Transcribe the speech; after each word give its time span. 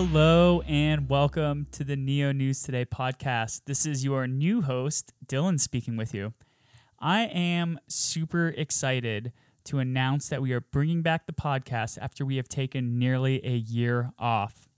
Hello 0.00 0.62
and 0.68 1.08
welcome 1.08 1.66
to 1.72 1.82
the 1.82 1.96
Neo 1.96 2.30
News 2.30 2.62
Today 2.62 2.84
podcast. 2.84 3.62
This 3.66 3.84
is 3.84 4.04
your 4.04 4.28
new 4.28 4.62
host, 4.62 5.12
Dylan, 5.26 5.58
speaking 5.58 5.96
with 5.96 6.14
you. 6.14 6.34
I 7.00 7.22
am 7.22 7.80
super 7.88 8.50
excited 8.50 9.32
to 9.64 9.80
announce 9.80 10.28
that 10.28 10.40
we 10.40 10.52
are 10.52 10.60
bringing 10.60 11.02
back 11.02 11.26
the 11.26 11.32
podcast 11.32 11.98
after 12.00 12.24
we 12.24 12.36
have 12.36 12.48
taken 12.48 12.96
nearly 12.96 13.44
a 13.44 13.56
year 13.56 14.12
off. 14.20 14.68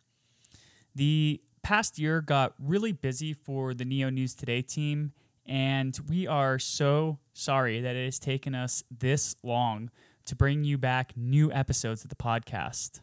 The 0.95 1.43
past 1.63 1.99
year 1.99 2.23
got 2.23 2.55
really 2.59 2.93
busy 2.93 3.35
for 3.35 3.75
the 3.75 3.85
Neo 3.85 4.09
News 4.09 4.35
Today 4.35 4.63
team, 4.63 5.13
and 5.45 6.01
we 6.09 6.27
are 6.27 6.59
so 6.59 7.19
sorry 7.35 7.83
that 7.83 7.95
it 7.95 8.07
has 8.07 8.19
taken 8.19 8.55
us 8.55 8.83
this 8.91 9.37
long 9.43 9.91
to 10.25 10.35
bring 10.35 10.65
you 10.65 10.79
back 10.79 11.13
new 11.15 11.53
episodes 11.53 12.05
of 12.05 12.09
the 12.09 12.17
podcast. 12.17 13.01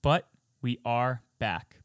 But 0.00 0.28
we 0.62 0.78
are 0.84 1.22
back. 1.40 1.78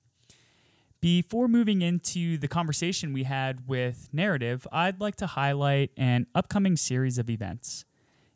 Before 1.01 1.47
moving 1.47 1.81
into 1.81 2.37
the 2.37 2.47
conversation 2.47 3.13
we 3.13 3.23
had 3.23 3.67
with 3.67 4.09
Narrative, 4.11 4.67
I'd 4.71 4.99
like 4.99 5.15
to 5.17 5.27
highlight 5.27 5.91
an 5.97 6.27
upcoming 6.35 6.75
series 6.75 7.17
of 7.17 7.29
events. 7.29 7.85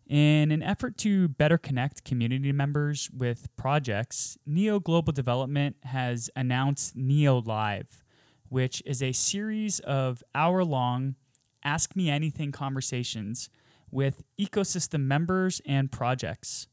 In 0.07 0.51
an 0.51 0.63
effort 0.63 0.97
to 0.99 1.27
better 1.27 1.59
connect 1.59 2.03
community 2.03 2.51
members 2.51 3.09
with 3.15 3.47
projects, 3.57 4.39
Neo 4.45 4.79
Global 4.79 5.13
Development 5.13 5.75
has 5.83 6.31
announced 6.35 6.95
Neo 6.95 7.41
Live, 7.41 8.03
which 8.49 8.81
is 8.87 9.03
a 9.03 9.11
series 9.11 9.79
of 9.81 10.23
hour 10.33 10.63
long 10.63 11.15
Ask 11.63 11.95
Me 11.95 12.09
Anything 12.09 12.51
conversations 12.51 13.49
with 13.91 14.23
ecosystem 14.39 15.01
members 15.01 15.61
and 15.65 15.91
projects. 15.91 16.67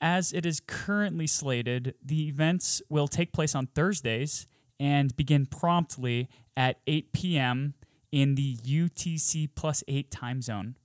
As 0.00 0.32
it 0.32 0.46
is 0.46 0.60
currently 0.60 1.26
slated, 1.26 1.94
the 2.02 2.28
events 2.28 2.80
will 2.88 3.08
take 3.08 3.32
place 3.32 3.54
on 3.54 3.66
Thursdays 3.66 4.46
and 4.78 5.14
begin 5.14 5.44
promptly 5.44 6.28
at 6.56 6.80
8 6.86 7.12
p.m. 7.12 7.74
in 8.10 8.34
the 8.34 8.56
UTC 8.56 9.50
plus 9.54 9.84
8 9.86 10.10
time 10.10 10.40
zone. 10.40 10.76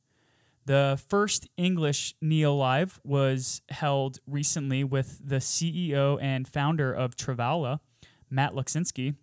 The 0.66 0.99
first 1.07 1.47
English 1.57 2.16
Neo 2.22 2.53
Live 2.55 2.99
was 3.03 3.61
held 3.69 4.19
recently 4.27 4.83
with 4.83 5.22
the 5.23 5.38
CEO 5.38 6.22
and 6.22 6.47
founder 6.47 6.91
of 6.91 7.16
Travala, 7.16 7.79
Matt 8.29 8.53
Luxinski, 8.53 9.16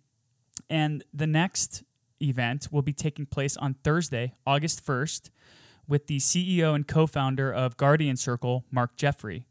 and 0.69 1.03
the 1.13 1.27
next 1.27 1.83
event 2.21 2.69
will 2.71 2.81
be 2.81 2.93
taking 2.93 3.25
place 3.25 3.57
on 3.57 3.75
Thursday, 3.83 4.33
August 4.47 4.85
1st, 4.85 5.29
with 5.87 6.07
the 6.07 6.17
CEO 6.17 6.73
and 6.73 6.87
co 6.87 7.05
founder 7.05 7.51
of 7.51 7.77
Guardian 7.77 8.15
Circle, 8.15 8.63
Mark 8.71 8.95
Jeffrey. 8.95 9.45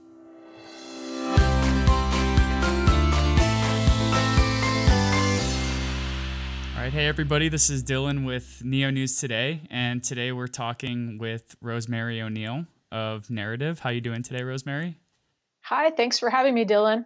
All 6.76 6.82
right, 6.82 6.94
hey 6.94 7.08
everybody, 7.08 7.50
this 7.50 7.72
is 7.72 7.84
Dylan 7.84 8.26
with 8.26 8.62
Neo 8.64 8.92
News 8.92 9.20
Today, 9.20 9.62
and 9.72 10.04
today 10.04 10.32
we're 10.32 10.46
talking 10.48 11.18
with 11.18 11.56
Rosemary 11.60 12.22
O'Neill 12.22 12.68
of 12.96 13.30
Narrative. 13.30 13.80
How 13.80 13.90
you 13.90 14.00
doing 14.00 14.24
today, 14.24 14.42
Rosemary? 14.42 14.98
Hi, 15.64 15.92
thanks 15.92 16.18
for 16.18 16.30
having 16.30 16.54
me, 16.54 16.64
Dylan. 16.66 17.06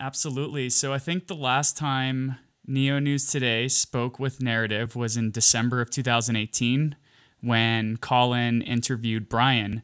Absolutely. 0.00 0.70
So 0.70 0.94
I 0.94 0.98
think 0.98 1.26
the 1.26 1.36
last 1.36 1.76
time 1.76 2.36
Neo 2.66 2.98
News 2.98 3.26
Today 3.26 3.68
spoke 3.68 4.18
with 4.18 4.40
Narrative 4.40 4.96
was 4.96 5.18
in 5.18 5.30
December 5.30 5.82
of 5.82 5.90
2018 5.90 6.96
when 7.42 7.98
Colin 7.98 8.62
interviewed 8.62 9.28
Brian. 9.28 9.82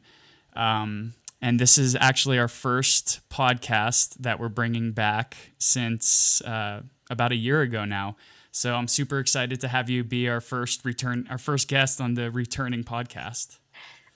Um, 0.55 1.13
and 1.39 1.59
this 1.59 1.77
is 1.77 1.95
actually 1.95 2.39
our 2.39 2.47
first 2.47 3.19
podcast 3.29 4.15
that 4.19 4.39
we're 4.39 4.49
bringing 4.49 4.91
back 4.91 5.37
since 5.59 6.41
uh, 6.41 6.81
about 7.11 7.31
a 7.31 7.35
year 7.35 7.61
ago 7.61 7.85
now. 7.85 8.15
So 8.51 8.73
I'm 8.73 8.87
super 8.87 9.19
excited 9.19 9.61
to 9.61 9.67
have 9.67 9.87
you 9.87 10.03
be 10.03 10.27
our 10.27 10.41
first 10.41 10.83
return, 10.83 11.27
our 11.29 11.37
first 11.37 11.67
guest 11.67 12.01
on 12.01 12.15
the 12.15 12.31
returning 12.31 12.83
podcast. 12.83 13.59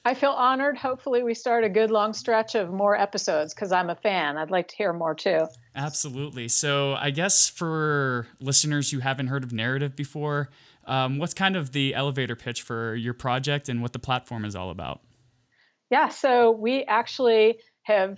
I 0.04 0.16
feel 0.16 0.32
honored. 0.32 0.78
Hopefully, 0.78 1.22
we 1.22 1.36
start 1.36 1.64
a 1.64 1.70
good 1.70 1.92
long 1.92 2.14
stretch 2.14 2.56
of 2.56 2.72
more 2.72 2.96
episodes 2.98 3.54
because 3.54 3.72
I'm 3.72 3.90
a 3.90 3.96
fan. 3.96 4.38
I'd 4.38 4.50
like 4.50 4.68
to 4.70 4.76
hear 4.76 4.94
more 4.94 5.14
too. 5.14 5.48
Absolutely. 5.76 6.48
So, 6.48 6.96
I 6.96 7.12
guess 7.12 7.48
for 7.48 8.28
listeners 8.40 8.90
who 8.90 9.00
haven't 9.00 9.28
heard 9.28 9.44
of 9.44 9.52
Narrative 9.54 9.96
before, 9.96 10.50
um, 10.88 11.20
what's 11.20 11.36
kind 11.36 11.56
of 11.56 11.72
the 11.72 11.94
elevator 11.94 12.36
pitch 12.36 12.64
for 12.64 12.96
your 12.96 13.14
project 13.14 13.70
and 13.70 13.82
what 13.82 13.94
the 13.94 14.00
platform 14.00 14.44
is 14.44 14.56
all 14.56 14.72
about? 14.72 15.02
Yeah, 15.92 16.10
so 16.10 16.52
we 16.52 16.84
actually 16.86 17.60
have 17.84 18.18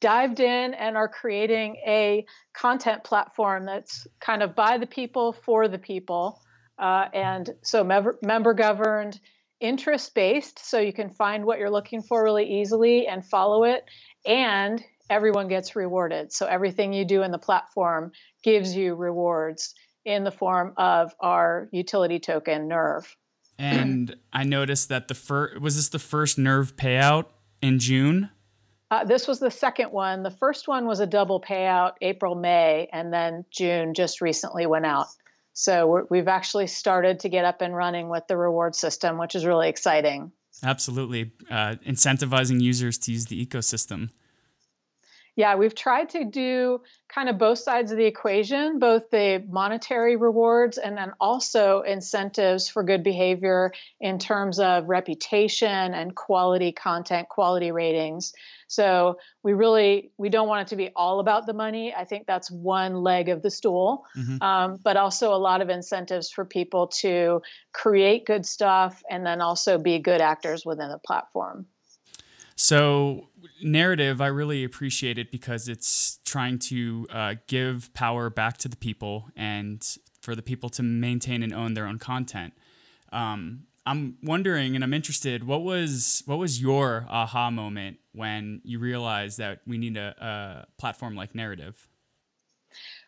dived 0.00 0.40
in 0.40 0.74
and 0.74 0.96
are 0.96 1.08
creating 1.08 1.76
a 1.86 2.26
content 2.54 3.04
platform 3.04 3.66
that's 3.66 4.06
kind 4.20 4.42
of 4.42 4.54
by 4.54 4.78
the 4.78 4.86
people 4.86 5.32
for 5.32 5.68
the 5.68 5.78
people. 5.78 6.40
Uh, 6.78 7.06
and 7.14 7.54
so 7.62 7.84
member, 7.84 8.18
member 8.22 8.52
governed, 8.52 9.20
interest 9.60 10.14
based, 10.14 10.58
so 10.64 10.78
you 10.78 10.92
can 10.92 11.10
find 11.10 11.44
what 11.44 11.58
you're 11.58 11.70
looking 11.70 12.02
for 12.02 12.22
really 12.22 12.60
easily 12.60 13.06
and 13.06 13.24
follow 13.24 13.64
it. 13.64 13.84
And 14.26 14.82
everyone 15.10 15.48
gets 15.48 15.76
rewarded. 15.76 16.32
So 16.32 16.46
everything 16.46 16.92
you 16.92 17.04
do 17.04 17.22
in 17.22 17.30
the 17.30 17.38
platform 17.38 18.12
gives 18.42 18.74
you 18.74 18.94
rewards 18.94 19.74
in 20.04 20.24
the 20.24 20.30
form 20.30 20.74
of 20.76 21.14
our 21.20 21.68
utility 21.72 22.18
token, 22.18 22.68
Nerve. 22.68 23.16
And 23.58 24.16
I 24.32 24.44
noticed 24.44 24.88
that 24.88 25.08
the 25.08 25.14
first 25.14 25.60
was 25.60 25.76
this 25.76 25.88
the 25.88 25.98
first 25.98 26.38
Nerve 26.38 26.76
payout 26.76 27.26
in 27.62 27.78
June? 27.78 28.30
Uh, 28.90 29.04
this 29.04 29.26
was 29.26 29.40
the 29.40 29.50
second 29.50 29.90
one. 29.90 30.22
The 30.22 30.30
first 30.30 30.68
one 30.68 30.86
was 30.86 31.00
a 31.00 31.06
double 31.06 31.40
payout, 31.40 31.92
April, 32.02 32.34
May, 32.34 32.88
and 32.92 33.12
then 33.12 33.44
June 33.50 33.94
just 33.94 34.20
recently 34.20 34.66
went 34.66 34.86
out. 34.86 35.06
So 35.54 36.06
we 36.10 36.18
have 36.18 36.28
actually 36.28 36.66
started 36.66 37.20
to 37.20 37.28
get 37.28 37.44
up 37.44 37.62
and 37.62 37.74
running 37.74 38.08
with 38.08 38.26
the 38.26 38.36
reward 38.36 38.74
system, 38.74 39.18
which 39.18 39.34
is 39.34 39.46
really 39.46 39.68
exciting. 39.68 40.32
Absolutely. 40.62 41.32
Uh, 41.50 41.76
incentivizing 41.86 42.60
users 42.60 42.98
to 42.98 43.12
use 43.12 43.26
the 43.26 43.44
ecosystem. 43.44 44.10
Yeah, 45.36 45.56
we've 45.56 45.74
tried 45.74 46.10
to 46.10 46.24
do 46.24 46.80
kind 47.08 47.28
of 47.28 47.38
both 47.38 47.58
sides 47.58 47.90
of 47.90 47.98
the 47.98 48.04
equation, 48.04 48.78
both 48.78 49.10
the 49.10 49.44
monetary 49.48 50.14
rewards 50.14 50.78
and 50.78 50.96
then 50.96 51.12
also 51.20 51.80
incentives 51.80 52.68
for 52.68 52.84
good 52.84 53.02
behavior 53.02 53.72
in 54.00 54.20
terms 54.20 54.60
of 54.60 54.88
reputation 54.88 55.92
and 55.92 56.14
quality 56.14 56.70
content, 56.70 57.28
quality 57.28 57.72
ratings. 57.72 58.32
So 58.74 59.18
we 59.42 59.52
really 59.52 60.10
we 60.18 60.28
don't 60.28 60.48
want 60.48 60.66
it 60.66 60.70
to 60.70 60.76
be 60.76 60.90
all 60.94 61.20
about 61.20 61.46
the 61.46 61.52
money. 61.52 61.94
I 61.94 62.04
think 62.04 62.26
that's 62.26 62.50
one 62.50 63.02
leg 63.02 63.28
of 63.28 63.42
the 63.42 63.50
stool, 63.50 64.04
mm-hmm. 64.16 64.42
um, 64.42 64.78
but 64.82 64.96
also 64.96 65.32
a 65.32 65.36
lot 65.36 65.60
of 65.60 65.68
incentives 65.68 66.30
for 66.30 66.44
people 66.44 66.88
to 67.02 67.42
create 67.72 68.26
good 68.26 68.44
stuff 68.44 69.02
and 69.10 69.24
then 69.24 69.40
also 69.40 69.78
be 69.78 69.98
good 69.98 70.20
actors 70.20 70.64
within 70.66 70.88
the 70.88 70.98
platform. 70.98 71.66
So 72.56 73.28
narrative, 73.62 74.20
I 74.20 74.28
really 74.28 74.64
appreciate 74.64 75.18
it 75.18 75.32
because 75.32 75.68
it's 75.68 76.20
trying 76.24 76.58
to 76.60 77.06
uh, 77.10 77.34
give 77.46 77.92
power 77.94 78.30
back 78.30 78.58
to 78.58 78.68
the 78.68 78.76
people 78.76 79.28
and 79.36 79.84
for 80.20 80.34
the 80.34 80.42
people 80.42 80.70
to 80.70 80.82
maintain 80.82 81.42
and 81.42 81.52
own 81.52 81.74
their 81.74 81.86
own 81.86 81.98
content. 81.98 82.54
Um, 83.12 83.64
I'm 83.86 84.16
wondering, 84.22 84.74
and 84.74 84.82
I'm 84.82 84.94
interested. 84.94 85.46
What 85.46 85.62
was 85.62 86.22
what 86.26 86.38
was 86.38 86.60
your 86.60 87.06
aha 87.08 87.50
moment 87.50 87.98
when 88.12 88.62
you 88.64 88.78
realized 88.78 89.38
that 89.38 89.60
we 89.66 89.76
need 89.78 89.96
a, 89.96 90.14
a 90.18 90.66
platform 90.78 91.14
like 91.14 91.34
Narrative? 91.34 91.88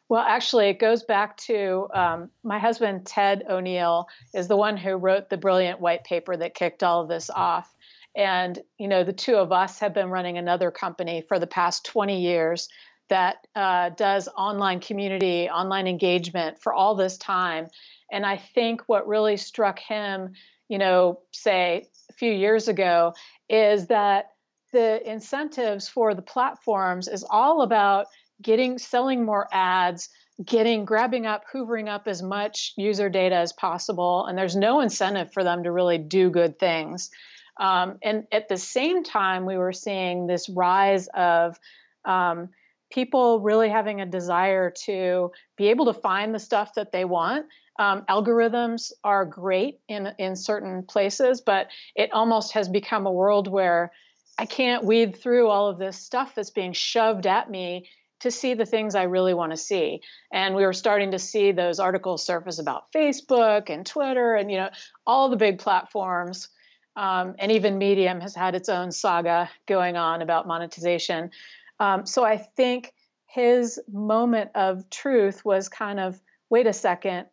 Well, 0.09 0.23
actually, 0.23 0.69
it 0.69 0.79
goes 0.79 1.03
back 1.03 1.37
to 1.39 1.89
um, 1.93 2.31
my 2.45 2.59
husband, 2.59 3.07
Ted 3.07 3.45
O'Neill, 3.49 4.07
is 4.35 4.47
the 4.47 4.57
one 4.57 4.77
who 4.77 4.95
wrote 4.97 5.31
the 5.31 5.37
brilliant 5.37 5.81
white 5.81 6.05
paper 6.05 6.37
that 6.37 6.55
kicked 6.55 6.85
all 6.85 7.03
of 7.03 7.09
this 7.09 7.29
off. 7.29 7.75
And, 8.15 8.59
you 8.79 8.87
know, 8.87 9.03
the 9.03 9.13
two 9.13 9.35
of 9.35 9.51
us 9.51 9.81
have 9.81 9.93
been 9.93 10.09
running 10.09 10.39
another 10.39 10.71
company 10.71 11.25
for 11.27 11.39
the 11.39 11.47
past 11.47 11.85
20 11.87 12.21
years 12.21 12.69
that 13.09 13.47
uh, 13.55 13.91
does 13.91 14.29
online 14.37 14.81
community, 14.81 15.49
online 15.49 15.87
engagement 15.87 16.61
for 16.61 16.73
all 16.73 16.95
this 16.95 17.19
time. 17.19 17.69
And 18.11 18.25
I 18.25 18.37
think 18.37 18.83
what 18.87 19.09
really 19.09 19.37
struck 19.37 19.79
him, 19.79 20.33
you 20.69 20.79
know, 20.79 21.21
say 21.33 21.89
a 22.11 22.13
few 22.13 22.33
years 22.33 22.69
ago, 22.69 23.15
is 23.49 23.87
that 23.89 24.33
the 24.73 25.09
incentives 25.09 25.89
for 25.89 26.15
the 26.15 26.23
platforms 26.23 27.09
is 27.09 27.25
all 27.29 27.63
about 27.63 28.07
getting 28.43 28.79
selling 28.79 29.25
more 29.25 29.49
ads 29.53 30.11
getting 30.45 30.85
grabbing 30.85 31.25
up 31.27 31.45
hoovering 31.53 31.89
up 31.89 32.07
as 32.07 32.23
much 32.23 32.75
user 32.77 33.09
data 33.09 33.37
as 33.37 33.53
possible 33.53 34.27
and 34.27 34.37
there's 34.37 34.57
no 34.57 34.81
incentive 34.81 35.33
for 35.33 35.43
them 35.43 35.63
to 35.63 35.73
really 35.73 35.99
do 35.99 36.29
good 36.31 36.59
things. 36.59 37.11
Um, 37.59 37.99
and 38.03 38.27
at 38.31 38.49
the 38.49 38.59
same 38.59 39.03
time 39.03 39.47
we 39.47 39.57
were 39.57 39.73
seeing 39.73 40.27
this 40.27 40.49
rise 40.49 41.09
of 41.15 41.59
um, 42.05 42.51
people 42.93 43.41
really 43.41 43.71
having 43.71 44.03
a 44.03 44.07
desire 44.07 44.71
to 44.85 45.33
be 45.57 45.69
able 45.69 45.87
to 45.87 45.95
find 45.95 46.35
the 46.35 46.39
stuff 46.39 46.75
that 46.75 46.93
they 46.93 47.07
want 47.07 47.47
um, 47.79 48.03
algorithms 48.09 48.93
are 49.05 49.25
great 49.25 49.81
in 49.89 50.09
in 50.19 50.37
certain 50.37 50.83
places 50.83 51.41
but 51.41 51.69
it 51.95 52.13
almost 52.13 52.53
has 52.53 52.69
become 52.69 53.07
a 53.07 53.13
world 53.13 53.49
where 53.49 53.93
I 54.39 54.47
can't 54.47 54.85
weed 54.85 55.17
through 55.17 55.49
all 55.49 55.69
of 55.69 55.79
this 55.79 55.97
stuff 55.97 56.35
that's 56.35 56.51
being 56.51 56.73
shoved 56.73 57.27
at 57.27 57.51
me 57.51 57.89
to 58.21 58.31
see 58.31 58.55
the 58.55 58.67
things 58.67 58.95
I 58.95 59.05
really 59.05 59.35
want 59.35 59.53
to 59.53 59.57
see. 59.57 60.01
And 60.33 60.55
we 60.55 60.65
were 60.65 60.73
starting 60.73 61.11
to 61.13 61.19
see 61.19 61.53
those 61.53 61.79
articles 61.79 62.25
surface 62.25 62.59
about 62.59 62.91
Facebook 62.93 63.71
and 63.71 63.85
Twitter 63.85 64.35
and 64.35 64.51
you 64.51 64.59
know 64.59 64.71
all 65.07 65.29
the 65.29 65.37
big 65.37 65.59
platforms. 65.59 66.49
Um, 66.97 67.35
and 67.39 67.53
even 67.53 67.77
Medium 67.77 68.21
has 68.23 68.35
had 68.35 68.55
its 68.55 68.71
own 68.71 68.91
saga 68.91 69.51
going 69.67 69.97
on 69.97 70.23
about 70.23 70.47
monetization. 70.47 71.31
Um, 71.79 72.07
so 72.07 72.25
I 72.25 72.39
think 72.39 72.95
his 73.27 73.79
moment 73.93 74.53
of 74.55 74.89
truth 74.89 75.45
was 75.45 75.69
kind 75.69 76.01
of 76.01 76.19
wait 76.49 76.67
a 76.67 76.73
second, 76.73 77.27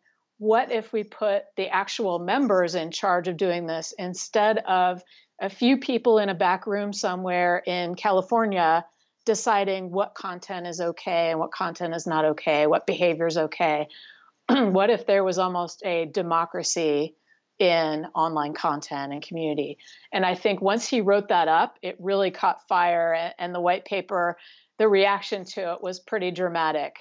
what 0.44 0.70
if 0.70 0.92
we 0.92 1.02
put 1.02 1.44
the 1.56 1.70
actual 1.70 2.18
members 2.18 2.74
in 2.74 2.90
charge 2.90 3.28
of 3.28 3.38
doing 3.38 3.66
this 3.66 3.94
instead 3.98 4.58
of 4.58 5.02
a 5.40 5.48
few 5.48 5.78
people 5.78 6.18
in 6.18 6.28
a 6.28 6.34
back 6.34 6.66
room 6.66 6.92
somewhere 6.92 7.62
in 7.66 7.94
California 7.94 8.84
deciding 9.24 9.90
what 9.90 10.14
content 10.14 10.66
is 10.66 10.82
okay 10.82 11.30
and 11.30 11.40
what 11.40 11.50
content 11.50 11.94
is 11.94 12.06
not 12.06 12.26
okay, 12.26 12.66
what 12.66 12.86
behavior 12.86 13.26
is 13.26 13.38
okay. 13.38 13.88
what 14.50 14.90
if 14.90 15.06
there 15.06 15.24
was 15.24 15.38
almost 15.38 15.82
a 15.82 16.04
democracy 16.04 17.14
in 17.58 18.06
online 18.14 18.52
content 18.52 19.14
and 19.14 19.22
community? 19.22 19.78
And 20.12 20.26
I 20.26 20.34
think 20.34 20.60
once 20.60 20.86
he 20.86 21.00
wrote 21.00 21.28
that 21.28 21.48
up, 21.48 21.78
it 21.80 21.96
really 21.98 22.30
caught 22.30 22.68
fire, 22.68 23.32
and 23.38 23.54
the 23.54 23.62
white 23.62 23.86
paper, 23.86 24.36
the 24.78 24.88
reaction 24.88 25.46
to 25.46 25.72
it 25.72 25.82
was 25.82 26.00
pretty 26.00 26.32
dramatic. 26.32 26.96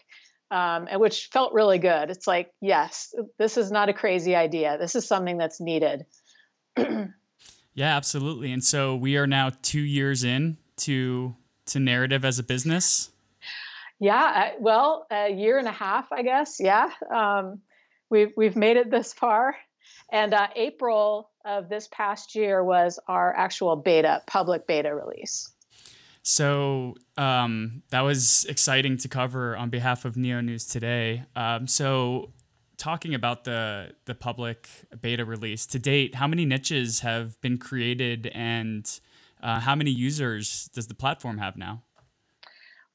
Um, 0.53 0.87
which 0.99 1.29
felt 1.33 1.53
really 1.53 1.79
good. 1.79 2.11
It's 2.11 2.27
like, 2.27 2.51
yes, 2.61 3.15
this 3.39 3.57
is 3.57 3.71
not 3.71 3.89
a 3.89 3.93
crazy 3.93 4.35
idea. 4.35 4.77
This 4.77 4.95
is 4.95 5.07
something 5.07 5.39
that's 5.39 5.59
needed. 5.59 6.05
yeah, 6.77 7.97
absolutely. 7.97 8.51
And 8.51 8.63
so 8.63 8.95
we 8.95 9.17
are 9.17 9.25
now 9.25 9.49
two 9.63 9.81
years 9.81 10.23
in 10.23 10.57
to 10.77 11.35
to 11.67 11.79
narrative 11.79 12.25
as 12.25 12.39
a 12.39 12.43
business? 12.43 13.09
Yeah, 13.99 14.51
well, 14.59 15.07
a 15.11 15.31
year 15.31 15.57
and 15.57 15.67
a 15.67 15.71
half, 15.71 16.11
I 16.11 16.23
guess. 16.23 16.57
Yeah, 16.59 16.89
um, 17.13 17.61
we've 18.09 18.31
we've 18.35 18.55
made 18.55 18.77
it 18.77 18.91
this 18.91 19.13
far, 19.13 19.55
and 20.11 20.33
uh, 20.33 20.47
April 20.55 21.29
of 21.45 21.69
this 21.69 21.87
past 21.91 22.35
year 22.35 22.63
was 22.63 22.99
our 23.07 23.33
actual 23.35 23.75
beta, 23.75 24.21
public 24.27 24.67
beta 24.67 24.93
release. 24.93 25.52
So 26.23 26.95
um, 27.17 27.83
that 27.89 28.01
was 28.01 28.45
exciting 28.47 28.97
to 28.97 29.09
cover 29.09 29.57
on 29.57 29.69
behalf 29.69 30.05
of 30.05 30.15
Neo 30.15 30.39
News 30.39 30.65
today. 30.65 31.25
Um, 31.35 31.67
so, 31.67 32.31
talking 32.77 33.13
about 33.13 33.43
the 33.43 33.91
the 34.05 34.15
public 34.15 34.69
beta 35.01 35.25
release 35.25 35.65
to 35.67 35.79
date, 35.79 36.15
how 36.15 36.27
many 36.27 36.45
niches 36.45 37.01
have 37.01 37.39
been 37.41 37.57
created 37.57 38.31
and 38.33 38.89
uh, 39.43 39.59
how 39.59 39.75
many 39.75 39.91
users 39.91 40.69
does 40.73 40.87
the 40.87 40.95
platform 40.95 41.39
have 41.39 41.57
now? 41.57 41.83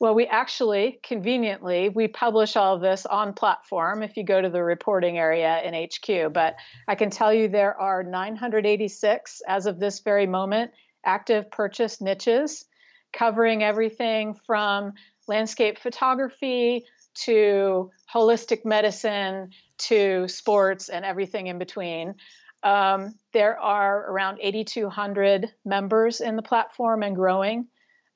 Well, 0.00 0.14
we 0.14 0.26
actually 0.26 0.98
conveniently 1.02 1.90
we 1.90 2.08
publish 2.08 2.56
all 2.56 2.76
of 2.76 2.80
this 2.80 3.04
on 3.04 3.34
platform 3.34 4.02
if 4.02 4.16
you 4.16 4.24
go 4.24 4.40
to 4.40 4.48
the 4.48 4.62
reporting 4.62 5.18
area 5.18 5.60
in 5.62 5.74
HQ. 5.74 6.32
But 6.32 6.56
I 6.86 6.94
can 6.94 7.10
tell 7.10 7.34
you 7.34 7.48
there 7.48 7.78
are 7.78 8.02
986 8.02 9.42
as 9.46 9.66
of 9.66 9.78
this 9.78 9.98
very 9.98 10.26
moment 10.26 10.70
active 11.04 11.50
purchase 11.50 12.00
niches 12.00 12.64
covering 13.12 13.62
everything 13.62 14.34
from 14.46 14.92
landscape 15.26 15.78
photography 15.78 16.84
to 17.14 17.90
holistic 18.12 18.64
medicine 18.64 19.50
to 19.78 20.28
sports 20.28 20.88
and 20.88 21.04
everything 21.04 21.46
in 21.46 21.58
between. 21.58 22.14
Um, 22.62 23.14
there 23.32 23.58
are 23.58 24.10
around 24.10 24.38
8,200 24.40 25.52
members 25.64 26.20
in 26.20 26.36
the 26.36 26.42
platform 26.42 27.02
and 27.02 27.14
growing, 27.14 27.68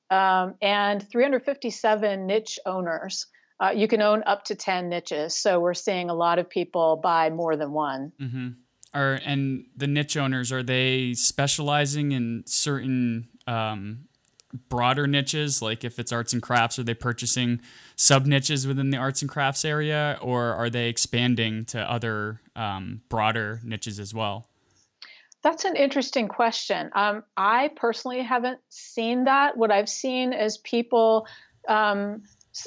um, 0.09 0.55
and 0.61 1.07
357 1.09 2.27
niche 2.27 2.59
owners. 2.65 3.27
Uh, 3.59 3.69
you 3.69 3.87
can 3.87 4.01
own 4.01 4.23
up 4.25 4.43
to 4.45 4.55
10 4.55 4.89
niches, 4.89 5.35
so 5.35 5.59
we're 5.59 5.73
seeing 5.73 6.09
a 6.09 6.13
lot 6.13 6.39
of 6.39 6.49
people 6.49 6.99
buy 7.01 7.29
more 7.29 7.55
than 7.55 7.71
one. 7.71 8.11
Mm-hmm. 8.19 8.49
Are 8.93 9.19
and 9.25 9.65
the 9.75 9.87
niche 9.87 10.17
owners 10.17 10.51
are 10.51 10.61
they 10.61 11.13
specializing 11.13 12.11
in 12.11 12.43
certain 12.45 13.27
um, 13.47 14.05
broader 14.69 15.07
niches 15.07 15.61
like 15.61 15.83
if 15.83 15.97
it's 15.97 16.11
arts 16.11 16.33
and 16.33 16.41
crafts 16.41 16.77
are 16.77 16.83
they 16.83 16.93
purchasing 16.93 17.59
sub 17.95 18.25
niches 18.25 18.67
within 18.67 18.91
the 18.91 18.97
arts 18.97 19.21
and 19.21 19.29
crafts 19.29 19.65
area 19.65 20.17
or 20.21 20.53
are 20.53 20.69
they 20.69 20.89
expanding 20.89 21.65
to 21.65 21.79
other 21.79 22.39
um, 22.55 23.01
broader 23.09 23.59
niches 23.63 23.99
as 23.99 24.13
well? 24.13 24.47
That's 25.41 25.65
an 25.65 25.75
interesting 25.75 26.27
question. 26.27 26.89
Um, 26.93 27.23
i 27.35 27.69
personally 27.75 28.21
haven't 28.21 28.59
seen 28.69 29.25
that. 29.25 29.57
What 29.57 29.71
i've 29.71 29.89
seen 29.89 30.33
is 30.33 30.57
people 30.57 31.27
um, 31.67 32.23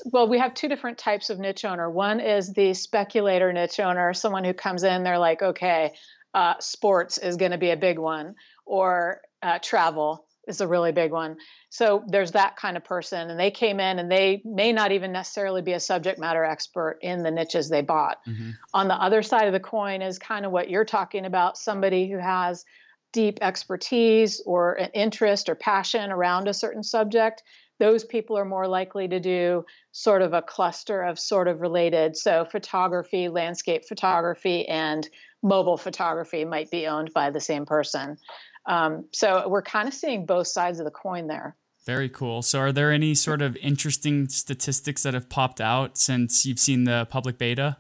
well 0.07 0.29
we 0.29 0.39
have 0.39 0.55
two 0.55 0.69
different 0.69 0.99
types 0.99 1.31
of 1.31 1.39
niche 1.39 1.65
owner. 1.65 1.89
One 1.89 2.19
is 2.19 2.53
the 2.53 2.75
speculator 2.75 3.53
niche 3.53 3.79
owner 3.79 4.13
someone 4.13 4.45
who 4.45 4.55
comes 4.55 4.83
in 4.83 5.05
they're 5.05 5.19
like 5.19 5.43
okay 5.43 5.93
uh, 6.35 6.55
sports 6.61 7.17
is 7.17 7.37
going 7.37 7.53
to 7.53 7.59
be 7.59 7.71
a 7.71 7.77
big 7.77 7.99
one 7.99 8.35
or 8.67 9.23
uh, 9.43 9.59
travel 9.61 10.26
is 10.47 10.61
a 10.61 10.69
really 10.69 10.93
big 10.93 11.13
one. 11.13 11.37
So 11.71 12.05
there's 12.07 12.33
that 12.33 12.57
kind 12.57 12.77
of 12.77 12.85
person, 12.85 13.31
and 13.31 13.39
they 13.39 13.51
came 13.51 13.81
in 13.81 13.99
and 13.99 14.11
they 14.11 14.43
may 14.45 14.73
not 14.73 14.93
even 14.93 15.13
necessarily 15.13 15.63
be 15.63 15.73
a 15.73 15.81
subject 15.81 16.19
matter 16.19 16.45
expert 16.45 16.99
in 17.03 17.23
the 17.23 17.31
niches 17.31 17.69
they 17.69 17.83
bought. 17.83 18.19
Mm-hmm. 18.27 18.51
On 18.75 18.89
the 18.89 18.95
other 18.95 19.23
side 19.23 19.47
of 19.47 19.53
the 19.53 19.61
coin 19.61 20.03
is 20.03 20.19
kind 20.19 20.47
of 20.47 20.53
what 20.53 20.71
you're 20.71 20.85
talking 20.85 21.25
about 21.25 21.59
somebody 21.59 22.11
who 22.11 22.19
has 22.19 22.65
deep 23.13 23.39
expertise 23.41 24.43
or 24.45 24.75
an 24.75 24.91
interest 24.93 25.49
or 25.49 25.55
passion 25.55 26.11
around 26.11 26.49
a 26.49 26.55
certain 26.55 26.83
subject. 26.83 27.43
Those 27.79 28.05
people 28.05 28.39
are 28.39 28.45
more 28.45 28.69
likely 28.69 29.09
to 29.09 29.21
do 29.21 29.65
sort 29.93 30.23
of 30.23 30.33
a 30.33 30.43
cluster 30.43 31.03
of 31.03 31.19
sort 31.19 31.49
of 31.49 31.61
related. 31.61 32.17
So, 32.17 32.45
photography, 32.45 33.29
landscape 33.29 33.85
photography, 33.87 34.67
and 34.69 35.09
mobile 35.43 35.77
photography 35.77 36.45
might 36.45 36.71
be 36.71 36.87
owned 36.87 37.13
by 37.13 37.31
the 37.31 37.41
same 37.41 37.67
person. 37.67 38.19
Um, 38.67 39.07
so 39.13 39.49
we're 39.49 39.63
kind 39.63 39.89
of 39.89 39.95
seeing 39.95 40.27
both 40.27 40.49
sides 40.49 40.79
of 40.79 40.85
the 40.85 40.91
coin 40.91 41.27
there. 41.27 41.57
Very 41.87 42.09
cool. 42.09 42.43
So, 42.43 42.59
are 42.59 42.73
there 42.73 42.91
any 42.91 43.15
sort 43.15 43.41
of 43.41 43.57
interesting 43.59 44.29
statistics 44.29 45.05
that 45.05 45.15
have 45.15 45.29
popped 45.29 45.61
out 45.61 45.97
since 45.97 46.45
you've 46.45 46.59
seen 46.59 46.83
the 46.83 47.07
public 47.09 47.39
beta? 47.39 47.77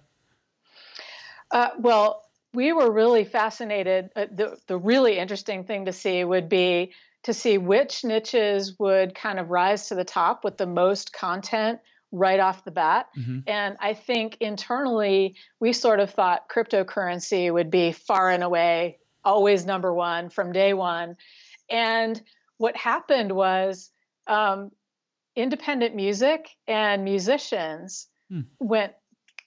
Uh, 1.50 1.70
well, 1.80 2.22
we 2.54 2.72
were 2.72 2.90
really 2.90 3.24
fascinated. 3.24 4.10
Uh, 4.14 4.26
the, 4.30 4.56
the 4.68 4.78
really 4.78 5.18
interesting 5.18 5.64
thing 5.64 5.86
to 5.86 5.92
see 5.92 6.22
would 6.22 6.48
be 6.48 6.92
to 7.24 7.34
see 7.34 7.58
which 7.58 8.04
niches 8.04 8.78
would 8.78 9.12
kind 9.12 9.40
of 9.40 9.50
rise 9.50 9.88
to 9.88 9.96
the 9.96 10.04
top 10.04 10.44
with 10.44 10.56
the 10.56 10.66
most 10.66 11.12
content 11.12 11.80
right 12.12 12.38
off 12.38 12.64
the 12.64 12.70
bat. 12.70 13.08
Mm-hmm. 13.18 13.40
And 13.48 13.76
I 13.80 13.94
think 13.94 14.36
internally, 14.40 15.34
we 15.58 15.72
sort 15.72 15.98
of 15.98 16.10
thought 16.10 16.48
cryptocurrency 16.48 17.52
would 17.52 17.70
be 17.70 17.90
far 17.90 18.30
and 18.30 18.44
away 18.44 18.98
always 19.26 19.66
number 19.66 19.92
one 19.92 20.30
from 20.30 20.52
day 20.52 20.72
one. 20.72 21.16
And 21.68 22.20
what 22.58 22.76
happened 22.76 23.32
was 23.32 23.90
um, 24.26 24.70
independent 25.34 25.94
music 25.94 26.48
and 26.66 27.04
musicians 27.04 28.06
hmm. 28.30 28.42
went 28.58 28.94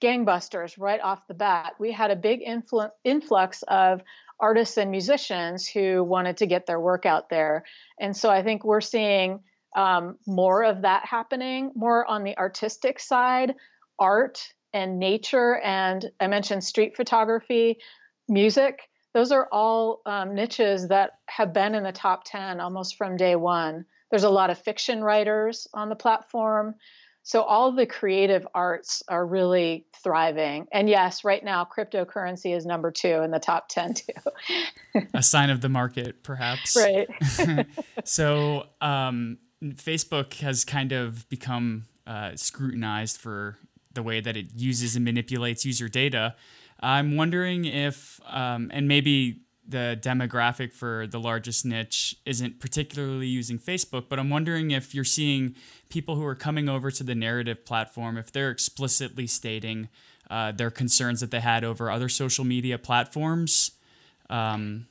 gangbusters 0.02 0.76
right 0.78 1.02
off 1.02 1.28
the 1.28 1.34
bat. 1.34 1.74
We 1.80 1.92
had 1.92 2.12
a 2.12 2.16
big 2.16 2.42
influ- 2.46 2.92
influx 3.04 3.64
of 3.64 4.02
artists 4.40 4.78
and 4.78 4.92
musicians 4.92 5.68
who 5.68 6.04
wanted 6.04 6.38
to 6.38 6.46
get 6.46 6.66
their 6.66 6.80
work 6.80 7.06
out 7.06 7.30
there. 7.30 7.66
And 8.00 8.16
so 8.16 8.30
I 8.30 8.44
think 8.44 8.64
we're 8.64 8.82
seeing 8.82 9.42
um, 9.76 10.18
more 10.26 10.64
of 10.64 10.84
that 10.84 11.06
happening, 11.06 11.72
more 11.76 12.06
on 12.06 12.24
the 12.24 12.38
artistic 12.38 13.00
side, 13.00 13.56
art 13.98 14.42
and 14.74 15.00
nature. 15.00 15.58
And 15.58 16.10
I 16.20 16.28
mentioned 16.28 16.64
street 16.64 16.96
photography, 16.96 17.80
music. 18.28 18.89
Those 19.14 19.32
are 19.32 19.48
all 19.52 20.02
um, 20.06 20.36
niches 20.36 20.88
that 20.90 21.20
have 21.28 21.54
been 21.54 21.76
in 21.76 21.84
the 21.84 21.92
top 21.92 22.24
10 22.26 22.60
almost 22.60 22.96
from 22.96 23.18
day 23.18 23.36
one. 23.36 23.86
There's 24.12 24.24
a 24.24 24.30
lot 24.30 24.50
of 24.50 24.58
fiction 24.60 25.04
writers 25.04 25.68
on 25.74 25.90
the 25.90 25.96
platform. 25.96 26.76
So 27.24 27.44
all 27.44 27.72
the 27.72 27.86
creative 27.86 28.48
arts 28.54 29.04
are 29.08 29.26
really 29.26 29.86
thriving. 30.04 30.68
And 30.72 30.90
yes, 30.90 31.24
right 31.24 31.44
now 31.44 31.66
cryptocurrency 31.66 32.56
is 32.56 32.66
number 32.66 32.92
2 32.92 33.08
in 33.08 33.32
the 33.32 33.40
top 33.40 33.68
10 33.70 33.94
too. 33.96 35.02
a 35.14 35.22
sign 35.22 35.50
of 35.50 35.62
the 35.62 35.70
market 35.70 36.24
perhaps. 36.24 36.76
Right. 36.76 37.08
so 38.04 38.66
um, 38.82 39.38
Facebook 39.64 40.34
has 40.36 40.66
kind 40.66 40.92
of 40.92 41.28
become 41.30 41.86
uh, 42.08 42.32
scrutinized 42.36 43.18
for 43.18 43.58
the 43.94 44.02
way 44.02 44.22
that 44.22 44.38
it 44.38 44.48
uses 44.56 44.96
and 44.96 45.06
manipulates 45.06 45.66
user 45.66 45.90
data. 45.90 46.36
I'm 46.80 47.16
wondering 47.16 47.66
if, 47.66 48.20
um, 48.28 48.70
and 48.74 48.88
maybe 48.88 49.42
the 49.68 50.00
demographic 50.02 50.74
for 50.74 51.06
the 51.06 51.20
largest 51.20 51.64
niche 51.64 52.16
isn't 52.26 52.60
particularly 52.60 53.28
using 53.28 53.60
Facebook, 53.60 54.06
but 54.10 54.18
I'm 54.18 54.30
wondering 54.30 54.72
if 54.72 54.96
you're 54.96 55.04
seeing 55.04 55.56
people 55.90 56.16
who 56.16 56.26
are 56.26 56.36
coming 56.36 56.68
over 56.68 56.90
to 56.90 57.04
the 57.04 57.14
narrative 57.14 57.66
platform, 57.66 58.18
if 58.18 58.32
they're 58.32 58.50
explicitly 58.50 59.28
stating 59.28 59.90
uh, 60.30 60.52
their 60.52 60.72
concerns 60.72 61.20
that 61.20 61.32
they 61.32 61.40
had 61.40 61.64
over 61.64 61.92
other 61.92 62.10
social 62.10 62.46
media 62.46 62.78
platforms. 62.78 63.72
Um, 64.30 64.88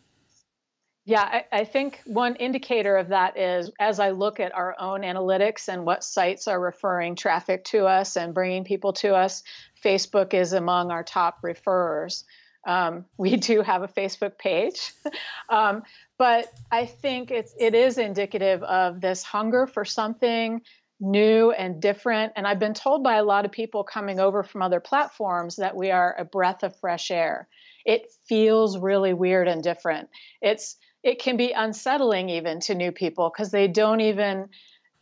yeah, 1.08 1.22
I, 1.22 1.60
I, 1.60 1.64
think 1.64 2.02
one 2.04 2.36
indicator 2.36 2.98
of 2.98 3.08
that 3.08 3.38
is 3.38 3.70
as 3.80 3.98
I 3.98 4.10
look 4.10 4.40
at 4.40 4.54
our 4.54 4.76
own 4.78 5.00
analytics 5.00 5.68
and 5.68 5.86
what 5.86 6.04
sites 6.04 6.46
are 6.46 6.60
referring 6.60 7.16
traffic 7.16 7.64
to 7.64 7.86
us 7.86 8.18
and 8.18 8.34
bringing 8.34 8.62
people 8.62 8.92
to 8.92 9.14
us, 9.14 9.42
Facebook 9.82 10.34
is 10.34 10.52
among 10.52 10.90
our 10.90 11.02
top 11.02 11.40
referrers. 11.40 12.24
Um, 12.66 13.06
we 13.16 13.38
do 13.38 13.62
have 13.62 13.82
a 13.82 13.88
Facebook 13.88 14.36
page, 14.36 14.92
um, 15.48 15.82
but 16.18 16.52
I 16.70 16.84
think 16.84 17.30
it's 17.30 17.54
it 17.58 17.74
is 17.74 17.96
indicative 17.96 18.62
of 18.62 19.00
this 19.00 19.22
hunger 19.22 19.66
for 19.66 19.86
something 19.86 20.60
new 21.00 21.52
and 21.52 21.80
different. 21.80 22.34
And 22.36 22.46
I've 22.46 22.58
been 22.58 22.74
told 22.74 23.02
by 23.02 23.14
a 23.14 23.24
lot 23.24 23.46
of 23.46 23.50
people 23.50 23.82
coming 23.82 24.20
over 24.20 24.42
from 24.42 24.60
other 24.60 24.80
platforms 24.80 25.56
that 25.56 25.74
we 25.74 25.90
are 25.90 26.14
a 26.18 26.26
breath 26.26 26.64
of 26.64 26.76
fresh 26.76 27.10
air. 27.10 27.48
It 27.86 28.12
feels 28.28 28.76
really 28.76 29.14
weird 29.14 29.48
and 29.48 29.62
different. 29.62 30.10
It's 30.42 30.76
it 31.02 31.20
can 31.20 31.36
be 31.36 31.52
unsettling 31.52 32.28
even 32.28 32.60
to 32.60 32.74
new 32.74 32.92
people 32.92 33.30
because 33.30 33.50
they 33.50 33.68
don't 33.68 34.00
even 34.00 34.48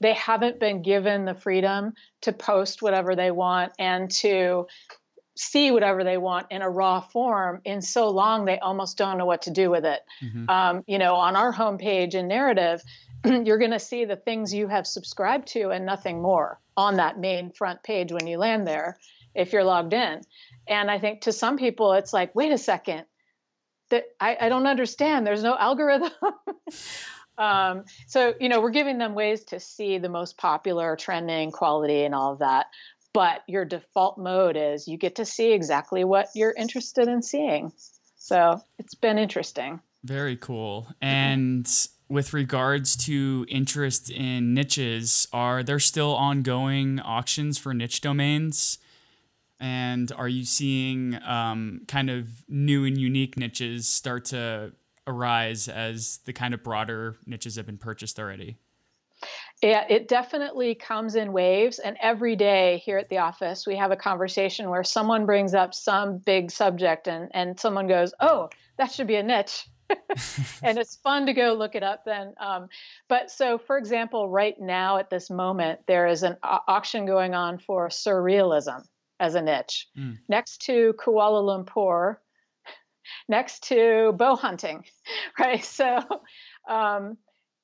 they 0.01 0.13
haven't 0.13 0.61
been 0.61 0.83
given 0.83 1.25
the 1.25 1.35
freedom 1.35 1.95
to 2.21 2.33
post 2.33 2.83
whatever 2.83 3.17
they 3.17 3.31
want 3.31 3.73
and 3.79 4.11
to 4.11 4.67
see 5.37 5.71
whatever 5.71 6.05
they 6.05 6.19
want 6.19 6.47
in 6.51 6.63
a 6.63 6.69
raw 6.69 7.01
form 7.01 7.61
in 7.65 7.83
so 7.83 8.11
long 8.11 8.45
they 8.45 8.59
almost 8.59 8.97
don't 8.97 9.19
know 9.19 9.27
what 9.27 9.43
to 9.43 9.51
do 9.51 9.71
with 9.71 9.85
it. 9.85 10.01
Mm-hmm. 10.23 10.51
Um, 10.51 10.85
you 10.87 10.99
know, 10.99 11.15
on 11.15 11.37
our 11.37 11.53
homepage 11.53 12.15
and 12.15 12.29
narrative, 12.29 12.83
you're 13.25 13.59
going 13.59 13.71
to 13.71 13.79
see 13.79 14.05
the 14.05 14.17
things 14.17 14.53
you 14.53 14.67
have 14.69 14.87
subscribed 14.87 15.49
to 15.49 15.71
and 15.71 15.85
nothing 15.85 16.23
more 16.23 16.59
on 16.77 16.97
that 16.97 17.19
main 17.19 17.51
front 17.51 17.83
page 17.83 18.13
when 18.13 18.27
you 18.27 18.39
land 18.39 18.67
there 18.67 18.99
if 19.35 19.53
you're 19.53 19.65
logged 19.65 19.93
in. 19.93 20.21
And 20.67 20.91
I 20.91 20.99
think 20.99 21.23
to 21.23 21.33
some 21.33 21.59
people, 21.59 21.93
it's 21.93 22.13
like, 22.13 22.35
wait 22.35 22.53
a 22.53 22.59
second, 22.59 23.05
that 23.91 24.05
I, 24.21 24.37
I 24.41 24.49
don't 24.49 24.67
understand. 24.67 25.27
There's 25.27 25.43
no 25.43 25.57
algorithm. 25.57 26.11
um, 27.39 27.85
so, 28.07 28.35
you 28.41 28.49
know, 28.49 28.61
we're 28.61 28.71
giving 28.71 28.99
them 28.99 29.15
ways 29.15 29.45
to 29.45 29.61
see 29.61 29.99
the 29.99 30.09
most 30.09 30.37
popular 30.37 30.97
trending 30.97 31.51
quality 31.53 32.05
and 32.05 32.15
all 32.15 32.33
of 32.33 32.39
that 32.41 32.67
but 33.17 33.45
your 33.49 33.65
default 33.65 34.19
mode 34.19 34.59
is 34.59 34.87
you 34.87 34.99
get 34.99 35.15
to 35.15 35.25
see 35.25 35.55
exactly 35.55 36.05
what 36.05 36.29
you're 36.35 36.53
interested 36.53 37.09
in 37.09 37.23
seeing. 37.23 37.73
So 38.19 38.61
it's 38.79 38.95
been 38.95 39.17
interesting. 39.17 39.81
Very 40.05 40.37
cool. 40.37 40.89
And 41.01 41.67
with 42.11 42.35
regards 42.35 42.95
to 43.07 43.47
interest 43.49 44.11
in 44.11 44.53
niches, 44.53 45.27
are 45.33 45.63
there 45.63 45.79
still 45.79 46.15
ongoing 46.15 47.01
auctions 47.01 47.57
for 47.57 47.73
niche 47.73 48.03
domains? 48.03 48.77
And 49.59 50.13
are 50.13 50.29
you 50.29 50.45
seeing 50.45 51.19
um, 51.25 51.83
kind 51.89 52.11
of 52.11 52.29
new 52.49 52.85
and 52.85 52.99
unique 52.99 53.39
niches 53.39 53.89
start 53.89 54.27
to 54.27 54.73
arise 55.07 55.69
as 55.69 56.19
the 56.25 56.33
kind 56.33 56.53
of 56.53 56.63
broader 56.63 57.17
niches 57.27 57.57
have 57.57 57.67
been 57.67 57.79
purchased 57.79 58.19
already? 58.19 58.59
Yeah, 59.63 59.87
it 59.89 60.09
definitely 60.09 60.75
comes 60.75 61.15
in 61.15 61.33
waves. 61.33 61.79
And 61.79 61.97
every 62.03 62.37
day 62.37 62.83
here 62.85 62.99
at 62.99 63.09
the 63.09 63.19
office, 63.19 63.67
we 63.67 63.77
have 63.77 63.91
a 63.91 63.97
conversation 63.97 64.69
where 64.69 64.85
someone 64.85 65.25
brings 65.25 65.55
up 65.55 65.73
some 65.73 66.19
big 66.19 66.51
subject 66.51 67.09
and, 67.09 67.31
and 67.33 67.59
someone 67.59 67.87
goes, 67.87 68.13
Oh, 68.21 68.51
that 68.77 68.93
should 68.93 69.07
be 69.07 69.17
a 69.17 69.23
niche. 69.23 69.67
and 70.63 70.79
it's 70.79 70.97
fun 70.97 71.27
to 71.27 71.33
go 71.33 71.55
look 71.55 71.75
it 71.75 71.83
up 71.83 72.05
then. 72.05 72.35
Um, 72.39 72.69
but 73.09 73.31
so, 73.31 73.57
for 73.57 73.79
example, 73.79 74.29
right 74.29 74.61
now 74.61 74.99
at 74.99 75.09
this 75.09 75.31
moment, 75.31 75.81
there 75.87 76.07
is 76.09 76.23
an 76.23 76.37
auction 76.43 77.07
going 77.07 77.35
on 77.35 77.59
for 77.59 77.89
surrealism 77.89 78.85
as 79.21 79.35
a 79.35 79.43
niche 79.43 79.89
mm. 79.99 80.19
next 80.29 80.63
to 80.63 80.95
Kuala 80.99 81.43
Lumpur, 81.43 82.17
next 83.29 83.65
to 83.69 84.13
bow 84.17 84.37
hunting, 84.37 84.85
right? 85.39 85.65
So, 85.65 86.01
um, 86.69 87.17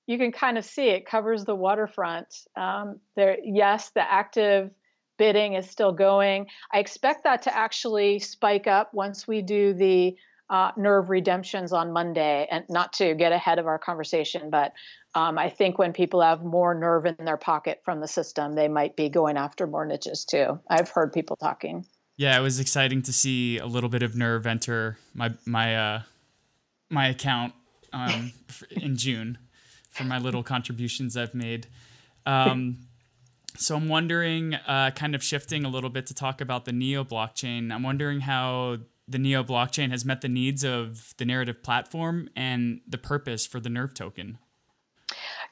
you 0.06 0.18
can 0.18 0.32
kind 0.32 0.58
of 0.58 0.64
see 0.64 0.88
it 0.88 1.06
covers 1.06 1.44
the 1.44 1.54
waterfront. 1.54 2.34
Um, 2.56 2.98
there, 3.14 3.38
yes, 3.44 3.90
the 3.94 4.02
active 4.02 4.70
bidding 5.16 5.54
is 5.54 5.70
still 5.70 5.92
going. 5.92 6.46
I 6.72 6.80
expect 6.80 7.24
that 7.24 7.42
to 7.42 7.56
actually 7.56 8.18
spike 8.18 8.66
up 8.66 8.92
once 8.92 9.28
we 9.28 9.42
do 9.42 9.72
the 9.72 10.16
uh, 10.50 10.72
nerve 10.76 11.08
redemptions 11.08 11.72
on 11.72 11.92
Monday, 11.92 12.46
and 12.50 12.64
not 12.68 12.92
to 12.94 13.14
get 13.14 13.32
ahead 13.32 13.58
of 13.58 13.66
our 13.66 13.78
conversation, 13.78 14.50
but 14.50 14.72
um, 15.14 15.38
I 15.38 15.50
think 15.50 15.78
when 15.78 15.92
people 15.92 16.22
have 16.22 16.42
more 16.42 16.74
nerve 16.74 17.06
in 17.06 17.16
their 17.24 17.36
pocket 17.36 17.82
from 17.84 18.00
the 18.00 18.08
system, 18.08 18.54
they 18.54 18.68
might 18.68 18.96
be 18.96 19.08
going 19.08 19.36
after 19.36 19.66
more 19.66 19.84
niches 19.84 20.24
too. 20.24 20.58
I've 20.68 20.88
heard 20.88 21.12
people 21.12 21.36
talking. 21.36 21.84
Yeah, 22.16 22.38
it 22.38 22.42
was 22.42 22.60
exciting 22.60 23.02
to 23.02 23.12
see 23.12 23.58
a 23.58 23.66
little 23.66 23.88
bit 23.88 24.02
of 24.02 24.16
nerve 24.16 24.46
enter 24.46 24.98
my 25.14 25.32
my 25.44 25.76
uh, 25.76 26.02
my 26.88 27.08
account 27.08 27.54
um, 27.92 28.32
in 28.70 28.96
June 28.96 29.38
for 29.90 30.04
my 30.04 30.18
little 30.18 30.42
contributions 30.42 31.16
I've 31.16 31.34
made. 31.34 31.66
Um, 32.24 32.78
so 33.56 33.76
I'm 33.76 33.88
wondering, 33.88 34.54
uh, 34.54 34.92
kind 34.94 35.14
of 35.14 35.22
shifting 35.22 35.64
a 35.64 35.68
little 35.68 35.90
bit 35.90 36.06
to 36.06 36.14
talk 36.14 36.40
about 36.40 36.64
the 36.64 36.72
Neo 36.72 37.04
blockchain. 37.04 37.70
I'm 37.70 37.82
wondering 37.82 38.20
how 38.20 38.78
the 39.06 39.18
Neo 39.18 39.44
blockchain 39.44 39.90
has 39.90 40.04
met 40.04 40.22
the 40.22 40.28
needs 40.28 40.64
of 40.64 41.14
the 41.18 41.26
narrative 41.26 41.62
platform 41.62 42.30
and 42.34 42.80
the 42.88 42.96
purpose 42.96 43.46
for 43.46 43.60
the 43.60 43.68
Nerve 43.68 43.92
token. 43.92 44.38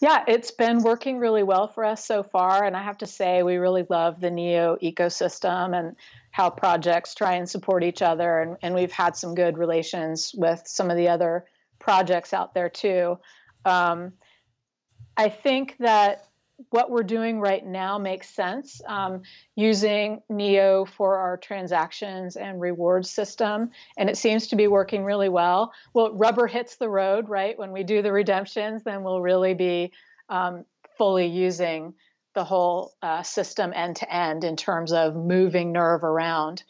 Yeah, 0.00 0.25
it's 0.26 0.50
been 0.50 0.83
working 0.83 1.19
really 1.19 1.42
well 1.42 1.69
for 1.69 1.85
us 1.85 2.04
so 2.04 2.23
far. 2.23 2.64
And 2.64 2.75
I 2.75 2.83
have 2.83 2.99
to 2.99 3.07
say, 3.07 3.42
we 3.42 3.57
really 3.57 3.85
love 3.90 4.19
the 4.19 4.30
NEO 4.30 4.78
ecosystem 4.83 5.78
and 5.78 5.95
how 6.30 6.49
projects 6.49 7.14
try 7.14 7.35
and 7.35 7.49
support 7.49 7.85
each 7.85 8.00
other. 8.00 8.40
And, 8.40 8.57
and 8.62 8.75
we've 8.75 8.92
had 8.92 9.14
some 9.14 9.35
good 9.35 9.59
relations 9.59 10.33
with 10.35 10.62
some 10.64 10.90
of 10.90 10.97
the 10.97 11.09
other 11.09 11.45
projects 11.78 12.33
out 12.33 12.54
there 12.54 12.71
too. 12.71 13.19
Um, 13.66 14.12
I 15.19 15.28
think 15.28 15.76
that 15.80 16.29
what 16.69 16.90
we're 16.90 17.02
doing 17.02 17.40
right 17.40 17.64
now 17.64 17.99
makes 17.99 18.29
sense 18.29 18.83
um, 18.87 19.23
using 19.57 20.21
neo 20.29 20.85
for 20.85 21.17
our 21.17 21.37
transactions 21.37 22.37
and 22.37 22.61
reward 22.61 23.07
system 23.07 23.71
and 23.97 24.11
it 24.11 24.17
seems 24.17 24.49
to 24.49 24.57
be 24.57 24.67
working 24.67 25.05
really 25.05 25.29
well. 25.29 25.73
Well 25.95 26.12
rubber 26.12 26.47
hits 26.47 26.76
the 26.76 26.88
road 26.88 27.29
right? 27.29 27.59
When 27.59 27.73
we 27.73 27.83
do 27.83 28.02
the 28.02 28.12
redemptions 28.12 28.85
then 28.85 29.02
we'll 29.02 29.23
really 29.23 29.55
be 29.55 29.93
um, 30.29 30.64
fully 30.99 31.26
using 31.26 31.95
the 32.35 32.45
whole 32.45 32.93
uh, 33.02 33.23
system 33.23 33.73
end 33.75 33.97
to 33.97 34.14
end 34.14 34.45
in 34.45 34.57
terms 34.57 34.93
of 34.93 35.17
moving 35.17 35.73
nerve 35.73 36.05
around 36.05 36.62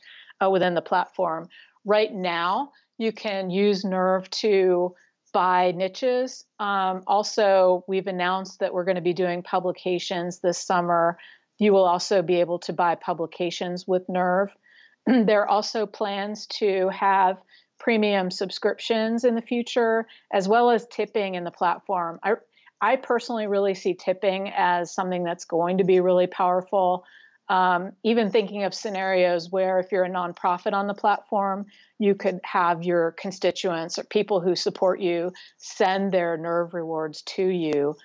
uh, 0.42 0.48
within 0.48 0.74
the 0.74 0.82
platform. 0.82 1.48
Right 1.84 2.12
now 2.12 2.72
you 2.96 3.12
can 3.12 3.50
use 3.50 3.84
nerve 3.84 4.30
to 4.30 4.94
by 5.32 5.72
niches. 5.72 6.44
Um, 6.58 7.02
also, 7.06 7.84
we've 7.88 8.06
announced 8.06 8.60
that 8.60 8.74
we're 8.74 8.84
going 8.84 8.96
to 8.96 9.00
be 9.02 9.12
doing 9.12 9.42
publications 9.42 10.40
this 10.40 10.58
summer. 10.58 11.18
You 11.58 11.72
will 11.72 11.84
also 11.84 12.22
be 12.22 12.40
able 12.40 12.58
to 12.60 12.72
buy 12.72 12.94
publications 12.94 13.86
with 13.86 14.08
Nerve. 14.08 14.50
there 15.06 15.42
are 15.42 15.48
also 15.48 15.86
plans 15.86 16.46
to 16.46 16.88
have 16.88 17.38
premium 17.78 18.30
subscriptions 18.30 19.24
in 19.24 19.34
the 19.34 19.42
future, 19.42 20.06
as 20.32 20.46
well 20.46 20.70
as 20.70 20.86
tipping 20.88 21.34
in 21.34 21.44
the 21.44 21.50
platform. 21.50 22.20
I, 22.22 22.34
I 22.80 22.96
personally 22.96 23.46
really 23.46 23.74
see 23.74 23.94
tipping 23.94 24.52
as 24.54 24.94
something 24.94 25.24
that's 25.24 25.44
going 25.44 25.78
to 25.78 25.84
be 25.84 26.00
really 26.00 26.26
powerful. 26.26 27.04
Um, 27.50 27.94
even 28.04 28.30
thinking 28.30 28.62
of 28.62 28.72
scenarios 28.72 29.50
where 29.50 29.80
if 29.80 29.90
you're 29.90 30.04
a 30.04 30.08
nonprofit 30.08 30.72
on 30.72 30.86
the 30.86 30.94
platform, 30.94 31.66
you 31.98 32.14
could 32.14 32.38
have 32.44 32.84
your 32.84 33.10
constituents 33.10 33.98
or 33.98 34.04
people 34.04 34.40
who 34.40 34.54
support 34.54 35.00
you 35.00 35.32
send 35.58 36.12
their 36.12 36.36
nerve 36.36 36.74
rewards 36.74 37.22
to 37.22 37.44
you 37.44 37.96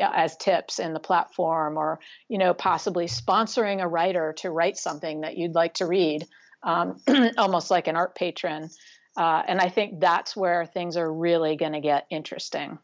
as 0.00 0.34
tips 0.38 0.78
in 0.78 0.94
the 0.94 0.98
platform 0.98 1.76
or 1.76 2.00
you 2.28 2.38
know 2.38 2.54
possibly 2.54 3.04
sponsoring 3.06 3.82
a 3.82 3.86
writer 3.86 4.34
to 4.38 4.50
write 4.50 4.78
something 4.78 5.20
that 5.20 5.36
you'd 5.36 5.54
like 5.54 5.74
to 5.74 5.84
read 5.84 6.26
um, 6.62 6.98
almost 7.36 7.70
like 7.70 7.88
an 7.88 7.96
art 7.96 8.14
patron. 8.14 8.70
Uh, 9.16 9.42
and 9.46 9.60
i 9.60 9.68
think 9.68 10.00
that's 10.00 10.36
where 10.36 10.66
things 10.66 10.96
are 10.96 11.12
really 11.12 11.56
going 11.56 11.72
to 11.72 11.80
get 11.80 12.06
interesting 12.10 12.78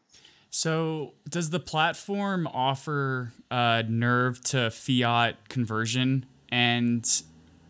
so 0.55 1.15
does 1.27 1.49
the 1.49 1.59
platform 1.59 2.45
offer 2.45 3.33
uh, 3.49 3.81
nerve 3.87 4.39
to 4.43 4.69
fiat 4.69 5.49
conversion 5.49 6.27
and 6.49 7.23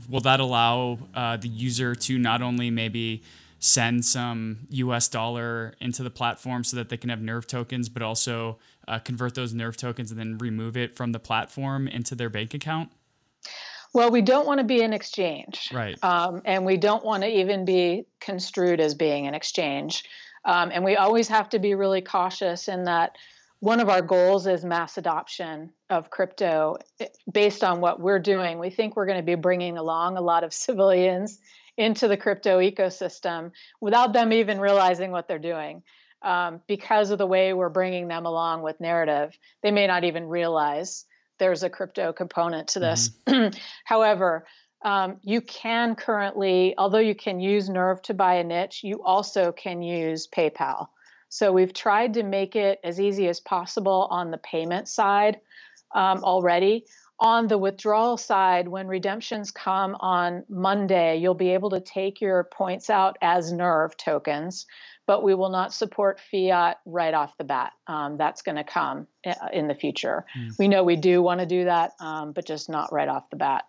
will 0.09 0.19
that 0.19 0.41
allow 0.41 0.99
uh, 1.15 1.37
the 1.37 1.47
user 1.47 1.95
to 1.95 2.17
not 2.17 2.41
only 2.41 2.69
maybe 2.69 3.23
send 3.59 4.03
some 4.03 4.67
us 4.69 5.07
dollar 5.07 5.73
into 5.79 6.03
the 6.03 6.09
platform 6.09 6.65
so 6.65 6.75
that 6.75 6.89
they 6.89 6.97
can 6.97 7.09
have 7.09 7.21
nerve 7.21 7.47
tokens 7.47 7.87
but 7.87 8.01
also 8.01 8.59
uh, 8.89 8.99
convert 8.99 9.33
those 9.33 9.53
nerve 9.53 9.77
tokens 9.77 10.11
and 10.11 10.19
then 10.19 10.37
remove 10.37 10.75
it 10.75 10.93
from 10.93 11.13
the 11.13 11.19
platform 11.19 11.87
into 11.87 12.15
their 12.15 12.29
bank 12.29 12.53
account? 12.53 12.91
Well, 13.93 14.11
we 14.11 14.21
don't 14.21 14.45
want 14.45 14.57
to 14.57 14.65
be 14.65 14.81
an 14.81 14.91
exchange. 14.91 15.69
Right. 15.71 15.97
Um, 16.03 16.41
and 16.43 16.65
we 16.65 16.75
don't 16.75 17.05
want 17.05 17.23
to 17.23 17.29
even 17.29 17.63
be 17.63 18.07
construed 18.19 18.81
as 18.81 18.93
being 18.93 19.25
an 19.25 19.35
exchange. 19.35 20.03
Um, 20.45 20.71
and 20.73 20.83
we 20.83 20.95
always 20.95 21.27
have 21.29 21.49
to 21.49 21.59
be 21.59 21.75
really 21.75 22.01
cautious 22.01 22.67
in 22.67 22.83
that 22.85 23.17
one 23.59 23.79
of 23.79 23.87
our 23.87 24.01
goals 24.01 24.45
is 24.45 24.65
mass 24.65 24.97
adoption 24.97 25.71
of 25.89 26.09
crypto 26.09 26.77
eh, 26.99 27.07
based 27.31 27.63
on 27.63 27.79
what 27.79 27.99
we're 27.99 28.19
doing. 28.19 28.59
We 28.59 28.69
think 28.69 28.95
we're 28.95 29.05
going 29.05 29.19
to 29.19 29.23
be 29.23 29.35
bringing 29.35 29.77
along 29.77 30.17
a 30.17 30.21
lot 30.21 30.43
of 30.43 30.53
civilians 30.65 31.39
into 31.77 32.07
the 32.07 32.17
crypto 32.17 32.59
ecosystem 32.59 33.51
without 33.79 34.13
them 34.13 34.33
even 34.33 34.59
realizing 34.59 35.11
what 35.11 35.27
they're 35.27 35.39
doing 35.39 35.81
um, 36.21 36.61
because 36.67 37.09
of 37.09 37.17
the 37.17 37.25
way 37.25 37.53
we're 37.53 37.69
bringing 37.69 38.07
them 38.07 38.25
along 38.25 38.63
with 38.63 38.79
narrative. 38.79 39.37
They 39.61 39.71
may 39.71 39.87
not 39.87 40.03
even 40.03 40.27
realize 40.27 41.05
there's 41.39 41.63
a 41.63 41.69
crypto 41.69 42.13
component 42.13 42.69
to 42.69 42.79
this. 42.79 43.11
Mm-hmm. 43.27 43.57
However, 43.85 44.45
um, 44.83 45.17
you 45.23 45.41
can 45.41 45.95
currently, 45.95 46.75
although 46.77 46.99
you 46.99 47.15
can 47.15 47.39
use 47.39 47.69
Nerve 47.69 48.01
to 48.03 48.13
buy 48.13 48.35
a 48.35 48.43
niche, 48.43 48.83
you 48.83 49.01
also 49.03 49.51
can 49.51 49.81
use 49.81 50.27
PayPal. 50.27 50.87
So 51.29 51.51
we've 51.51 51.73
tried 51.73 52.13
to 52.15 52.23
make 52.23 52.55
it 52.55 52.79
as 52.83 52.99
easy 52.99 53.27
as 53.27 53.39
possible 53.39 54.07
on 54.11 54.29
the 54.29 54.37
payment 54.37 54.87
side 54.87 55.39
um, 55.95 56.23
already. 56.23 56.85
On 57.19 57.47
the 57.47 57.57
withdrawal 57.57 58.17
side, 58.17 58.67
when 58.67 58.87
redemptions 58.87 59.51
come 59.51 59.95
on 59.99 60.43
Monday, 60.49 61.17
you'll 61.17 61.33
be 61.33 61.53
able 61.53 61.69
to 61.71 61.79
take 61.79 62.21
your 62.21 62.43
points 62.43 62.89
out 62.89 63.17
as 63.21 63.51
Nerve 63.51 63.95
tokens 63.97 64.65
but 65.05 65.23
we 65.23 65.35
will 65.35 65.49
not 65.49 65.73
support 65.73 66.19
fiat 66.31 66.77
right 66.85 67.13
off 67.13 67.37
the 67.37 67.43
bat. 67.43 67.73
Um, 67.87 68.17
that's 68.17 68.41
going 68.41 68.55
to 68.55 68.63
come 68.63 69.07
uh, 69.25 69.33
in 69.51 69.67
the 69.67 69.75
future. 69.75 70.25
Mm. 70.37 70.57
We 70.57 70.67
know 70.67 70.83
we 70.83 70.95
do 70.95 71.21
want 71.21 71.41
to 71.41 71.45
do 71.45 71.65
that, 71.65 71.91
um, 71.99 72.31
but 72.31 72.45
just 72.45 72.69
not 72.69 72.93
right 72.93 73.07
off 73.07 73.29
the 73.29 73.35
bat. 73.35 73.65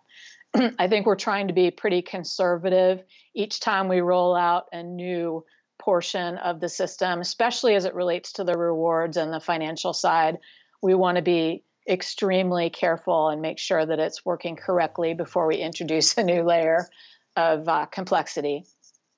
I 0.79 0.87
think 0.87 1.05
we're 1.05 1.15
trying 1.15 1.47
to 1.47 1.53
be 1.53 1.71
pretty 1.71 2.01
conservative 2.01 3.03
each 3.33 3.59
time 3.59 3.87
we 3.87 3.99
roll 3.99 4.35
out 4.35 4.65
a 4.71 4.83
new 4.83 5.43
portion 5.79 6.37
of 6.37 6.59
the 6.59 6.69
system, 6.69 7.19
especially 7.19 7.75
as 7.75 7.85
it 7.85 7.93
relates 7.93 8.33
to 8.33 8.43
the 8.43 8.57
rewards 8.57 9.17
and 9.17 9.33
the 9.33 9.39
financial 9.39 9.93
side. 9.93 10.37
We 10.81 10.95
want 10.95 11.17
to 11.17 11.21
be 11.21 11.63
extremely 11.87 12.69
careful 12.69 13.29
and 13.29 13.41
make 13.41 13.59
sure 13.59 13.85
that 13.85 13.99
it's 13.99 14.25
working 14.25 14.55
correctly 14.55 15.13
before 15.13 15.47
we 15.47 15.57
introduce 15.57 16.17
a 16.17 16.23
new 16.23 16.43
layer 16.43 16.87
of 17.35 17.67
uh, 17.67 17.85
complexity. 17.87 18.65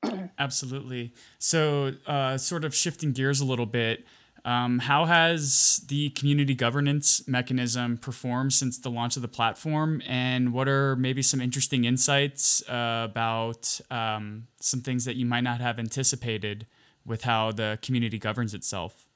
Absolutely. 0.40 1.14
So, 1.40 1.94
uh, 2.06 2.38
sort 2.38 2.66
of 2.66 2.76
shifting 2.76 3.14
gears 3.14 3.40
a 3.40 3.46
little 3.46 3.66
bit, 3.66 4.06
um, 4.46 4.80
how 4.80 5.06
has 5.06 5.84
the 5.88 6.10
community 6.12 6.56
governance 6.56 7.28
mechanism 7.28 7.98
performed 7.98 8.54
since 8.54 8.78
the 8.78 8.90
launch 8.90 9.16
of 9.16 9.22
the 9.22 9.28
platform? 9.28 10.02
And 10.08 10.54
what 10.54 10.68
are 10.68 10.96
maybe 10.96 11.22
some 11.22 11.42
interesting 11.42 11.86
insights 11.86 12.68
uh, 12.70 13.08
about 13.10 13.80
um, 13.92 14.48
some 14.60 14.82
things 14.82 15.06
that 15.06 15.16
you 15.16 15.26
might 15.26 15.42
not 15.42 15.62
have 15.62 15.80
anticipated 15.80 16.66
with 17.06 17.24
how 17.24 17.52
the 17.52 17.80
community 17.82 18.20
governs 18.20 18.54
itself? 18.54 19.08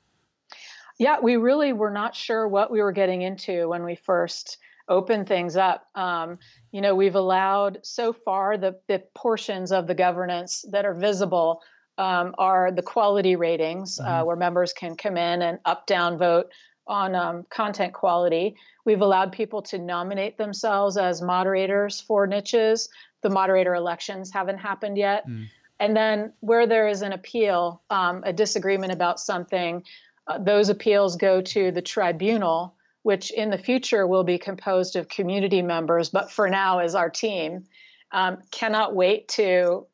Yeah, 0.97 1.19
we 1.21 1.37
really 1.37 1.73
were 1.73 1.91
not 1.91 2.15
sure 2.15 2.47
what 2.47 2.71
we 2.71 2.81
were 2.81 2.91
getting 2.91 3.21
into 3.21 3.69
when 3.69 3.83
we 3.83 3.95
first 3.95 4.57
open 4.87 5.25
things 5.25 5.55
up. 5.55 5.87
Um, 5.95 6.37
you 6.71 6.81
know, 6.81 6.95
we've 6.95 7.15
allowed 7.15 7.79
so 7.83 8.13
far 8.13 8.57
the, 8.57 8.79
the 8.87 9.03
portions 9.15 9.71
of 9.71 9.87
the 9.87 9.95
governance 9.95 10.65
that 10.71 10.85
are 10.85 10.93
visible 10.93 11.61
um, 12.01 12.33
are 12.37 12.71
the 12.71 12.81
quality 12.81 13.35
ratings, 13.35 13.99
uh, 13.99 14.03
mm-hmm. 14.03 14.13
uh, 14.13 14.25
where 14.25 14.35
members 14.35 14.73
can 14.73 14.95
come 14.95 15.17
in 15.17 15.41
and 15.43 15.59
up 15.65 15.85
down 15.85 16.17
vote 16.17 16.47
on 16.87 17.13
um, 17.13 17.45
content 17.49 17.93
quality. 17.93 18.55
We've 18.85 19.01
allowed 19.01 19.31
people 19.31 19.61
to 19.63 19.77
nominate 19.77 20.37
themselves 20.37 20.97
as 20.97 21.21
moderators 21.21 22.01
for 22.01 22.25
niches. 22.25 22.89
The 23.21 23.29
moderator 23.29 23.75
elections 23.75 24.31
haven't 24.31 24.57
happened 24.57 24.97
yet. 24.97 25.27
Mm. 25.27 25.47
And 25.79 25.95
then 25.95 26.33
where 26.39 26.65
there 26.65 26.87
is 26.87 27.03
an 27.03 27.13
appeal, 27.13 27.83
um, 27.91 28.23
a 28.25 28.33
disagreement 28.33 28.91
about 28.91 29.19
something, 29.19 29.83
uh, 30.27 30.39
those 30.39 30.69
appeals 30.69 31.15
go 31.17 31.41
to 31.41 31.71
the 31.71 31.81
tribunal 31.81 32.75
which 33.03 33.31
in 33.31 33.49
the 33.49 33.57
future 33.57 34.05
will 34.05 34.23
be 34.23 34.37
composed 34.37 34.95
of 34.95 35.09
community 35.09 35.61
members, 35.61 36.09
but 36.09 36.31
for 36.31 36.47
now 36.49 36.79
is 36.79 36.93
our 36.93 37.09
team. 37.09 37.63
Um, 38.11 38.37
cannot 38.51 38.93
wait 38.93 39.27
to 39.29 39.87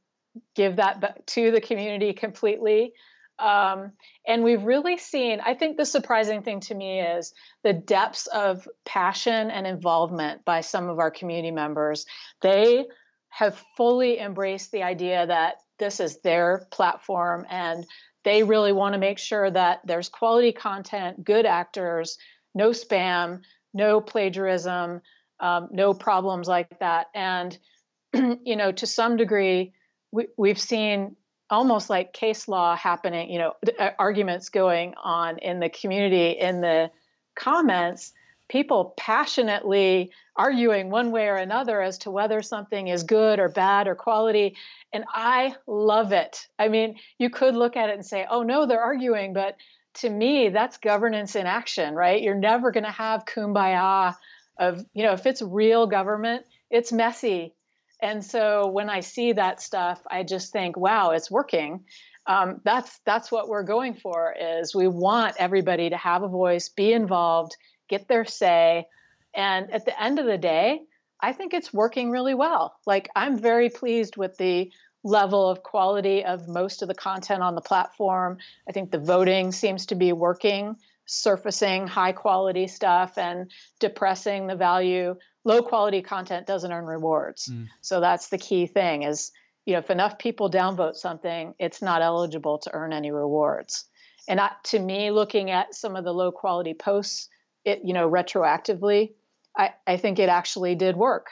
give 0.56 0.78
that 0.78 1.28
to 1.28 1.52
the 1.52 1.62
community 1.62 2.14
completely. 2.14 2.94
Um, 3.40 3.92
and 4.28 4.44
we've 4.44 4.64
really 4.64 4.98
seen, 4.98 5.40
I 5.46 5.54
think 5.54 5.78
the 5.78 5.86
surprising 5.86 6.42
thing 6.42 6.62
to 6.62 6.76
me 6.76 7.02
is 7.02 7.34
the 7.64 7.74
depths 7.74 8.28
of 8.28 8.68
passion 8.86 9.52
and 9.52 9.68
involvement 9.68 10.44
by 10.44 10.62
some 10.62 10.90
of 10.90 11.00
our 11.00 11.12
community 11.12 11.52
members. 11.52 12.06
They 12.42 12.86
have 13.30 13.64
fully 13.76 14.20
embraced 14.20 14.72
the 14.72 14.84
idea 14.84 15.28
that 15.28 15.58
this 15.78 16.00
is 16.00 16.20
their 16.22 16.66
platform 16.72 17.46
and 17.50 17.86
they 18.24 18.44
really 18.44 18.74
want 18.74 18.94
to 18.94 19.00
make 19.00 19.20
sure 19.20 19.50
that 19.50 19.82
there's 19.86 20.10
quality 20.10 20.52
content, 20.52 21.24
good 21.24 21.46
actors, 21.46 22.18
no 22.56 22.72
spam, 22.72 23.42
no 23.74 24.02
plagiarism, 24.02 25.02
um, 25.40 25.70
no 25.72 25.94
problems 25.94 26.48
like 26.48 26.80
that. 26.80 27.08
And, 27.14 27.58
you 28.14 28.56
know, 28.56 28.72
to 28.72 28.88
some 28.88 29.18
degree, 29.18 29.74
we, 30.12 30.28
we've 30.38 30.60
seen 30.60 31.16
almost 31.50 31.90
like 31.90 32.14
case 32.14 32.48
law 32.48 32.76
happening, 32.76 33.30
you 33.30 33.40
know, 33.40 33.54
uh, 33.80 33.92
arguments 33.98 34.50
going 34.50 34.94
on 35.02 35.38
in 35.40 35.60
the 35.60 35.70
community, 35.70 36.32
in 36.32 36.62
the 36.62 36.92
comments, 37.36 38.14
people 38.50 38.94
passionately 38.98 40.12
arguing 40.36 40.90
one 40.90 41.12
way 41.12 41.28
or 41.28 41.36
another 41.36 41.82
as 41.82 41.98
to 42.00 42.12
whether 42.12 42.42
something 42.42 42.88
is 42.88 43.04
good 43.04 43.40
or 43.40 43.50
bad 43.50 43.88
or 43.88 43.96
quality. 43.96 44.56
And 44.94 45.04
I 45.10 45.56
love 45.66 46.12
it. 46.12 46.48
I 46.58 46.70
mean, 46.70 46.98
you 47.18 47.30
could 47.30 47.56
look 47.56 47.76
at 47.76 47.90
it 47.90 47.96
and 47.96 48.06
say, 48.06 48.26
oh, 48.30 48.44
no, 48.44 48.66
they're 48.66 48.82
arguing, 48.82 49.34
but 49.34 49.58
to 49.96 50.10
me, 50.10 50.50
that's 50.50 50.78
governance 50.78 51.36
in 51.36 51.48
action, 51.48 51.94
right? 51.94 52.22
You're 52.22 52.36
never 52.36 52.72
going 52.72 52.84
to 52.86 52.92
have 52.92 53.26
kumbaya 53.26 54.16
of, 54.60 54.86
you 54.94 55.04
know, 55.04 55.14
if 55.14 55.26
it's 55.26 55.42
real 55.42 55.88
government, 55.88 56.46
it's 56.70 56.92
messy. 56.92 57.54
And 58.02 58.24
so 58.24 58.68
when 58.68 58.90
I 58.90 59.00
see 59.00 59.34
that 59.34 59.62
stuff, 59.62 60.02
I 60.10 60.24
just 60.24 60.52
think, 60.52 60.78
wow, 60.78 61.12
it's 61.12 61.32
working. 61.32 61.84
Um, 62.28 62.62
that's 62.64 63.00
that's 63.06 63.32
what 63.32 63.48
we're 63.48 63.64
going 63.64 63.96
for. 63.96 64.36
Is 64.40 64.76
we 64.76 64.88
want 64.88 65.36
everybody 65.40 65.90
to 65.90 65.98
have 65.98 66.24
a 66.24 66.28
voice, 66.28 66.70
be 66.70 66.94
involved, 66.94 67.56
get 67.88 68.08
their 68.08 68.26
say, 68.26 68.86
and 69.34 69.72
at 69.72 69.86
the 69.86 70.02
end 70.02 70.20
of 70.20 70.26
the 70.26 70.38
day, 70.38 70.82
I 71.22 71.34
think 71.34 71.54
it's 71.54 71.74
working 71.74 72.12
really 72.12 72.34
well. 72.34 72.76
Like 72.86 73.10
I'm 73.16 73.38
very 73.38 73.70
pleased 73.70 74.18
with 74.18 74.38
the 74.38 74.72
level 75.04 75.50
of 75.50 75.64
quality 75.64 76.26
of 76.26 76.48
most 76.48 76.82
of 76.82 76.88
the 76.88 76.94
content 76.94 77.42
on 77.42 77.56
the 77.56 77.62
platform. 77.62 78.38
I 78.68 78.72
think 78.72 78.92
the 78.92 79.00
voting 79.00 79.52
seems 79.52 79.86
to 79.88 79.96
be 79.96 80.12
working, 80.12 80.76
surfacing 81.06 81.88
high 81.88 82.12
quality 82.12 82.68
stuff 82.68 83.18
and 83.18 83.50
depressing 83.80 84.48
the 84.48 84.56
value. 84.56 85.16
Low 85.48 85.62
quality 85.62 86.02
content 86.02 86.46
doesn't 86.46 86.74
earn 86.74 86.84
rewards. 86.84 87.48
Mm. 87.48 87.70
So 87.80 88.02
that's 88.02 88.28
the 88.28 88.38
key 88.38 88.68
thing 88.68 89.04
is, 89.04 89.32
you 89.66 89.72
know, 89.72 89.80
if 89.80 89.90
enough 89.90 90.20
people 90.20 90.52
downvote 90.52 90.96
something, 90.96 91.54
it's 91.58 91.82
not 91.82 92.02
eligible 92.02 92.58
to 92.60 92.74
earn 92.74 92.92
any 92.92 93.12
rewards. 93.12 93.86
And 94.28 94.42
I, 94.42 94.52
to 94.66 94.80
me, 94.80 95.10
looking 95.10 95.50
at 95.50 95.74
some 95.74 95.96
of 95.96 96.04
the 96.04 96.14
low 96.14 96.34
quality 96.34 96.74
posts, 96.74 97.30
it, 97.64 97.80
you 97.86 97.94
know, 97.94 98.10
retroactively, 98.10 99.14
I, 99.58 99.70
I 99.88 99.96
think 99.96 100.20
it 100.20 100.28
actually 100.28 100.76
did 100.76 100.98
work. 100.98 101.28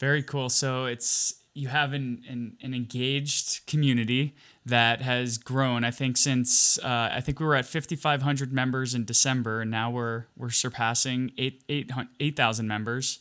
Very 0.00 0.24
cool. 0.24 0.48
So 0.48 0.86
it's 0.86 1.43
you 1.54 1.68
have 1.68 1.92
an, 1.92 2.24
an, 2.28 2.56
an, 2.60 2.74
engaged 2.74 3.64
community 3.66 4.34
that 4.66 5.00
has 5.02 5.38
grown. 5.38 5.84
I 5.84 5.92
think 5.92 6.16
since 6.16 6.78
uh, 6.78 7.10
I 7.12 7.20
think 7.20 7.38
we 7.38 7.46
were 7.46 7.54
at 7.54 7.64
5,500 7.64 8.52
members 8.52 8.94
in 8.94 9.04
December, 9.04 9.60
and 9.60 9.70
now 9.70 9.90
we're 9.90 10.26
we're 10.36 10.50
surpassing 10.50 11.30
8,000 11.38 12.06
8, 12.18 12.68
members. 12.68 13.20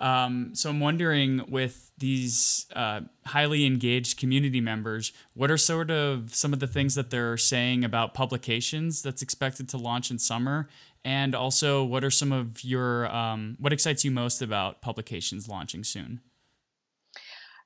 Um, 0.00 0.54
so 0.54 0.70
I'm 0.70 0.80
wondering, 0.80 1.44
with 1.48 1.92
these 1.98 2.66
uh, 2.74 3.02
highly 3.26 3.64
engaged 3.64 4.18
community 4.18 4.60
members, 4.60 5.12
what 5.34 5.50
are 5.50 5.56
sort 5.56 5.90
of 5.90 6.34
some 6.34 6.52
of 6.52 6.58
the 6.58 6.66
things 6.66 6.94
that 6.96 7.10
they're 7.10 7.36
saying 7.36 7.84
about 7.84 8.12
publications 8.12 9.02
that's 9.02 9.22
expected 9.22 9.68
to 9.68 9.76
launch 9.76 10.10
in 10.10 10.18
summer, 10.18 10.68
and 11.04 11.34
also 11.34 11.84
what 11.84 12.02
are 12.02 12.10
some 12.10 12.32
of 12.32 12.64
your 12.64 13.14
um, 13.14 13.56
what 13.60 13.74
excites 13.74 14.04
you 14.04 14.10
most 14.10 14.40
about 14.40 14.80
publications 14.80 15.48
launching 15.48 15.84
soon? 15.84 16.20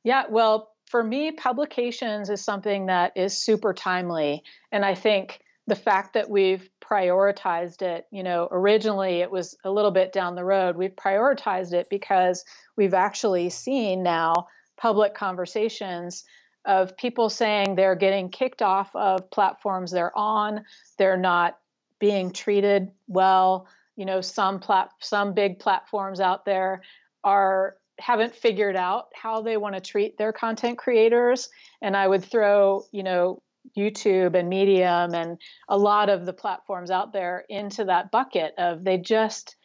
Yeah, 0.05 0.25
well, 0.31 0.71
for 0.87 1.03
me, 1.03 1.33
publications 1.33 2.31
is 2.31 2.43
something 2.43 2.87
that 2.87 3.13
is 3.17 3.37
super 3.37 3.75
timely, 3.75 4.43
and 4.73 4.85
I 4.85 4.95
think 4.95 5.41
the 5.69 5.77
fact 5.77 6.15
that 6.15 6.31
we've 6.31 6.71
prioritized 6.81 7.83
it, 7.83 8.07
you 8.11 8.23
know, 8.23 8.49
originally 8.51 9.21
it 9.21 9.31
was 9.31 9.55
a 9.65 9.71
little 9.71 9.91
bit 9.91 10.15
down 10.15 10.35
the 10.35 10.45
road. 10.45 10.77
We've 10.77 10.97
prioritized 10.97 11.75
it 11.75 11.89
because 11.91 12.43
we've 12.75 12.95
actually 12.95 13.51
seen 13.51 14.03
now 14.03 14.47
public 14.79 15.15
conversations 15.15 16.25
of 16.65 16.97
people 16.97 17.29
saying 17.29 17.75
they're 17.75 17.95
getting 17.95 18.31
kicked 18.31 18.63
off 18.63 18.91
of 18.95 19.31
platforms 19.31 19.91
they're 19.91 20.17
on, 20.17 20.65
they're 20.97 21.19
not 21.19 21.59
being 21.99 22.33
treated 22.33 22.91
well. 23.07 23.69
You 23.97 24.07
know, 24.07 24.23
some 24.23 24.61
plat- 24.61 24.93
some 25.01 25.35
big 25.35 25.59
platforms 25.59 26.19
out 26.19 26.47
there 26.47 26.83
are 27.25 27.77
haven't 27.99 28.35
figured 28.35 28.77
out 28.77 29.07
how 29.15 29.43
they 29.43 29.57
want 29.57 29.75
to 29.75 29.81
treat 29.81 30.17
their 30.19 30.33
content 30.33 30.79
creators 30.79 31.49
and 31.83 31.97
i 31.97 32.07
would 32.07 32.25
throw 32.25 32.85
you 32.93 33.03
know 33.03 33.43
YouTube 33.77 34.35
and 34.35 34.49
Medium 34.49 35.15
and 35.15 35.39
a 35.69 35.77
lot 35.77 36.09
of 36.09 36.27
the 36.27 36.33
platforms 36.33 36.91
out 36.91 37.13
there 37.13 37.45
into 37.49 37.85
that 37.85 38.11
bucket 38.11 38.55
of 38.59 38.85
they 38.85 38.99
just 38.99 39.57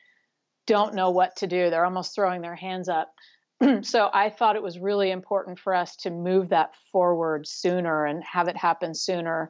don't 0.66 0.96
know 0.96 1.10
what 1.10 1.36
to 1.38 1.48
do. 1.48 1.70
They're 1.70 1.86
almost 1.86 2.16
throwing 2.16 2.42
their 2.42 2.56
hands 2.56 2.90
up. 2.90 3.14
so 3.82 4.10
I 4.14 4.30
thought 4.30 4.56
it 4.56 4.64
was 4.64 4.80
really 4.80 5.12
important 5.12 5.60
for 5.60 5.74
us 5.74 5.96
to 5.98 6.10
move 6.10 6.50
that 6.50 6.74
forward 6.92 7.48
sooner 7.48 8.06
and 8.06 8.24
have 8.24 8.48
it 8.48 8.58
happen 8.58 8.94
sooner. 8.94 9.50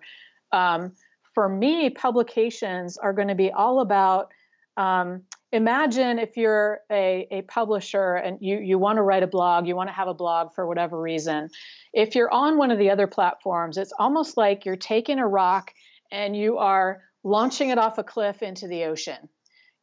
Um, 0.51 0.93
for 1.33 1.49
me, 1.49 1.89
publications 1.89 2.97
are 2.97 3.13
going 3.13 3.27
to 3.27 3.35
be 3.35 3.51
all 3.51 3.79
about 3.79 4.31
um, 4.77 5.23
imagine 5.53 6.17
if 6.17 6.35
you're 6.35 6.79
a, 6.91 7.27
a 7.29 7.41
publisher 7.43 8.15
and 8.15 8.39
you, 8.41 8.57
you 8.57 8.79
want 8.79 8.97
to 8.97 9.03
write 9.03 9.21
a 9.21 9.27
blog, 9.27 9.67
you 9.67 9.75
want 9.75 9.87
to 9.87 9.93
have 9.93 10.07
a 10.07 10.13
blog 10.13 10.53
for 10.55 10.67
whatever 10.67 10.99
reason. 10.99 11.49
If 11.93 12.15
you're 12.15 12.33
on 12.33 12.57
one 12.57 12.71
of 12.71 12.79
the 12.79 12.89
other 12.89 13.05
platforms, 13.05 13.77
it's 13.77 13.93
almost 13.97 14.35
like 14.35 14.65
you're 14.65 14.75
taking 14.75 15.19
a 15.19 15.27
rock 15.27 15.71
and 16.11 16.35
you 16.35 16.57
are 16.57 17.03
launching 17.23 17.69
it 17.69 17.77
off 17.77 17.99
a 17.99 18.03
cliff 18.03 18.41
into 18.41 18.67
the 18.67 18.85
ocean. 18.85 19.29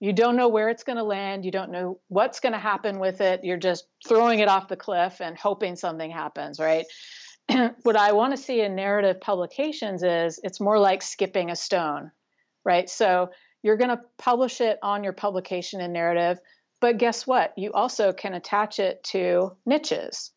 You 0.01 0.13
don't 0.13 0.37
know 0.37 0.49
where 0.49 0.71
it's 0.71 0.83
going 0.83 0.99
to 0.99 1.05
land. 1.05 1.45
You 1.45 1.53
don't 1.53 1.71
know 1.71 2.01
what's 2.09 2.41
going 2.41 2.53
to 2.53 2.59
happen 2.59 2.99
with 2.99 3.21
it. 3.21 3.45
You're 3.45 3.57
just 3.57 3.85
throwing 4.09 4.41
it 4.41 4.49
off 4.49 4.67
the 4.67 4.77
cliff 4.77 5.21
and 5.21 5.39
hoping 5.39 5.77
something 5.77 6.11
happens, 6.11 6.59
right? 6.59 6.87
what 7.83 7.97
I 7.97 8.13
want 8.13 8.33
to 8.33 8.43
see 8.43 8.61
in 8.61 8.75
narrative 8.75 9.21
publications 9.21 10.03
is 10.03 10.41
it's 10.43 10.61
more 10.61 10.81
like 10.81 11.03
skipping 11.03 11.51
a 11.51 11.57
stone, 11.57 12.11
right? 12.65 12.91
So 12.91 13.31
you're 13.63 13.77
going 13.77 13.91
to 13.91 14.01
publish 14.19 14.61
it 14.61 14.79
on 14.83 15.05
your 15.05 15.13
publication 15.13 15.81
and 15.81 15.93
narrative, 15.93 16.39
but 16.81 16.99
guess 16.99 17.27
what? 17.27 17.53
You 17.57 17.73
also 17.73 18.13
can 18.13 18.35
attach 18.35 18.79
it 18.79 19.05
to 19.05 19.57
niches. 19.67 20.33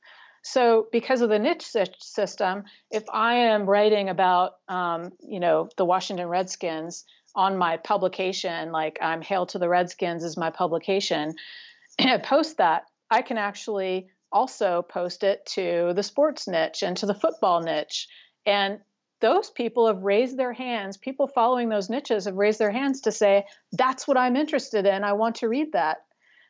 So, 0.46 0.88
because 0.92 1.22
of 1.22 1.30
the 1.30 1.40
niche 1.40 1.66
system, 2.00 2.64
if 2.92 3.04
I 3.10 3.36
am 3.36 3.66
writing 3.66 4.10
about, 4.10 4.56
um, 4.68 5.14
you 5.22 5.40
know, 5.40 5.70
the 5.78 5.86
Washington 5.86 6.28
Redskins 6.28 7.06
on 7.34 7.58
my 7.58 7.78
publication, 7.78 8.74
like 8.74 9.00
I'm 9.02 9.22
"Hail 9.22 9.46
to 9.48 9.60
the 9.60 9.70
Redskins" 9.70 10.24
is 10.24 10.36
my 10.36 10.50
publication, 10.50 11.34
and 12.00 12.10
I 12.10 12.18
post 12.18 12.58
that, 12.58 12.84
I 13.10 13.22
can 13.22 13.38
actually 13.38 14.10
also 14.34 14.82
post 14.82 15.24
it 15.24 15.46
to 15.46 15.94
the 15.96 16.04
sports 16.04 16.46
niche 16.48 16.84
and 16.84 16.98
to 16.98 17.06
the 17.06 17.16
football 17.16 17.62
niche, 17.62 18.10
and 18.46 18.80
those 19.24 19.50
people 19.50 19.88
have 19.88 20.04
raised 20.04 20.36
their 20.36 20.52
hands. 20.52 20.98
People 20.98 21.28
following 21.28 21.70
those 21.70 21.90
niches 21.90 22.26
have 22.26 22.36
raised 22.36 22.60
their 22.60 22.72
hands 22.72 23.00
to 23.02 23.12
say, 23.12 23.46
that's 23.72 24.06
what 24.06 24.18
I'm 24.18 24.36
interested 24.36 24.86
in. 24.86 25.06
I 25.06 25.14
want 25.14 25.38
to 25.38 25.48
read 25.48 25.72
that. 25.72 26.00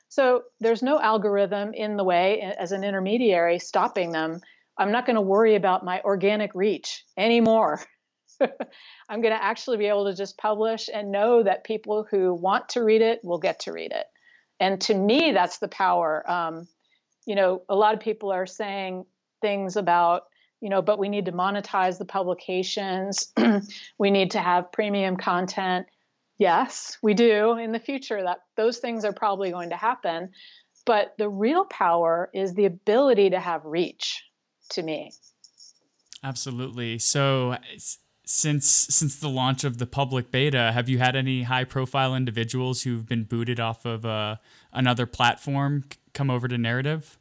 So 0.09 0.45
there's 0.59 0.81
no 0.81 0.99
algorithm 0.99 1.75
in 1.75 1.97
the 1.97 2.03
way 2.03 2.41
as 2.41 2.71
an 2.71 2.83
intermediary 2.83 3.59
stopping 3.59 4.11
them. 4.11 4.41
I'm 4.75 4.91
not 4.91 5.05
going 5.05 5.17
to 5.17 5.21
worry 5.21 5.53
about 5.53 5.85
my 5.85 6.01
organic 6.01 6.55
reach 6.55 7.05
anymore. 7.15 7.79
I'm 8.41 9.21
going 9.21 9.35
to 9.35 9.43
actually 9.43 9.77
be 9.77 9.85
able 9.85 10.05
to 10.05 10.15
just 10.15 10.39
publish 10.39 10.89
and 10.91 11.11
know 11.11 11.43
that 11.43 11.63
people 11.63 12.07
who 12.09 12.33
want 12.33 12.69
to 12.69 12.83
read 12.83 13.03
it 13.03 13.19
will 13.23 13.37
get 13.37 13.59
to 13.61 13.71
read 13.71 13.91
it. 13.91 14.07
And 14.59 14.81
to 14.81 14.95
me, 14.95 15.31
that's 15.31 15.59
the 15.59 15.67
power. 15.67 16.27
Um, 16.27 16.67
you 17.27 17.35
know, 17.35 17.61
a 17.69 17.75
lot 17.75 17.93
of 17.93 17.99
people 17.99 18.31
are 18.31 18.47
saying 18.47 19.05
things 19.43 19.75
about 19.75 20.23
you 20.63 20.69
know, 20.69 20.81
but 20.81 20.97
we 20.97 21.09
need 21.09 21.25
to 21.25 21.33
monetize 21.33 21.97
the 21.97 22.05
publications. 22.05 23.33
we 23.97 24.09
need 24.09 24.31
to 24.31 24.39
have 24.39 24.71
premium 24.71 25.17
content. 25.17 25.87
Yes, 26.37 26.97
we 27.03 27.13
do 27.13 27.57
in 27.57 27.73
the 27.73 27.81
future 27.81 28.23
that 28.23 28.43
those 28.55 28.77
things 28.77 29.03
are 29.03 29.11
probably 29.11 29.51
going 29.51 29.71
to 29.71 29.75
happen. 29.75 30.29
But 30.85 31.15
the 31.17 31.27
real 31.27 31.65
power 31.65 32.29
is 32.33 32.53
the 32.53 32.63
ability 32.63 33.31
to 33.31 33.41
have 33.41 33.65
reach 33.65 34.23
to 34.69 34.81
me. 34.81 35.11
Absolutely. 36.23 36.97
So 36.97 37.57
since 38.25 38.65
since 38.65 39.17
the 39.17 39.29
launch 39.29 39.65
of 39.65 39.79
the 39.79 39.85
public 39.85 40.31
beta, 40.31 40.71
have 40.71 40.87
you 40.87 40.97
had 40.97 41.17
any 41.17 41.43
high 41.43 41.65
profile 41.65 42.15
individuals 42.15 42.83
who've 42.83 43.05
been 43.05 43.25
booted 43.25 43.59
off 43.59 43.83
of 43.83 44.05
uh, 44.05 44.37
another 44.71 45.05
platform 45.05 45.83
come 46.13 46.29
over 46.29 46.47
to 46.47 46.57
Narrative? 46.57 47.17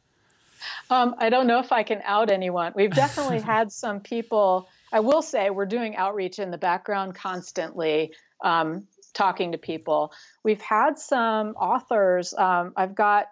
Um, 0.89 1.15
I 1.17 1.29
don't 1.29 1.47
know 1.47 1.59
if 1.59 1.71
I 1.71 1.83
can 1.83 2.01
out 2.03 2.29
anyone. 2.29 2.73
We've 2.75 2.93
definitely 2.93 3.39
had 3.53 3.71
some 3.71 3.99
people. 3.99 4.67
I 4.91 4.99
will 4.99 5.21
say 5.21 5.49
we're 5.49 5.65
doing 5.65 5.95
outreach 5.95 6.39
in 6.39 6.51
the 6.51 6.57
background 6.57 7.15
constantly, 7.15 8.13
um, 8.43 8.87
talking 9.13 9.51
to 9.51 9.57
people. 9.57 10.13
We've 10.43 10.61
had 10.61 10.97
some 10.99 11.49
authors. 11.49 12.33
Um, 12.33 12.73
I've 12.75 12.95
got 12.95 13.27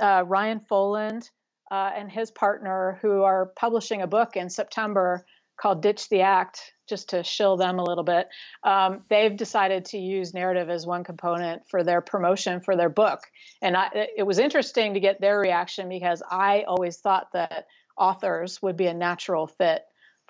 uh, 0.00 0.24
Ryan 0.26 0.60
Foland 0.70 1.30
uh, 1.70 1.90
and 1.96 2.10
his 2.10 2.30
partner 2.30 2.98
who 3.02 3.22
are 3.22 3.46
publishing 3.56 4.02
a 4.02 4.06
book 4.06 4.36
in 4.36 4.50
September 4.50 5.24
called 5.62 5.80
Ditch 5.80 6.08
the 6.08 6.22
Act 6.22 6.72
just 6.88 7.10
to 7.10 7.22
shill 7.22 7.56
them 7.56 7.78
a 7.78 7.84
little 7.84 8.02
bit, 8.02 8.28
um, 8.64 9.04
they've 9.08 9.36
decided 9.36 9.84
to 9.86 9.98
use 9.98 10.34
narrative 10.34 10.68
as 10.68 10.84
one 10.84 11.04
component 11.04 11.62
for 11.70 11.84
their 11.84 12.00
promotion 12.00 12.60
for 12.60 12.76
their 12.76 12.88
book. 12.88 13.20
And 13.62 13.76
I, 13.76 14.08
it 14.16 14.24
was 14.24 14.40
interesting 14.40 14.94
to 14.94 15.00
get 15.00 15.20
their 15.20 15.38
reaction 15.38 15.88
because 15.88 16.20
I 16.28 16.64
always 16.66 16.96
thought 16.98 17.28
that 17.34 17.66
authors 17.96 18.60
would 18.60 18.76
be 18.76 18.88
a 18.88 18.94
natural 18.94 19.46
fit 19.46 19.82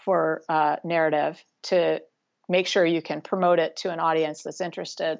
for 0.05 0.43
uh, 0.51 0.77
narrative 0.85 1.43
to 1.65 2.03
make 2.47 2.67
sure 2.67 2.85
you 2.85 3.01
can 3.01 3.23
promote 3.23 3.59
it 3.59 3.77
to 3.77 3.91
an 3.91 4.01
audience 4.01 4.43
that's 4.43 4.61
interested. 4.61 5.19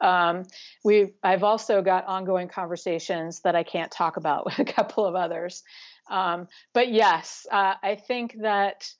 Um, 0.00 0.42
we 0.82 1.12
I've 1.22 1.44
also 1.44 1.80
got 1.80 2.06
ongoing 2.06 2.48
conversations 2.48 3.40
that 3.42 3.54
I 3.54 3.62
can't 3.62 3.92
talk 3.92 4.16
about 4.16 4.44
with 4.46 4.58
a 4.58 4.64
couple 4.64 5.06
of 5.06 5.14
others. 5.14 5.62
Um, 6.10 6.48
but 6.72 6.90
yes, 6.90 7.46
uh, 7.50 7.74
I 7.80 7.94
think 7.94 8.36
that 8.42 8.92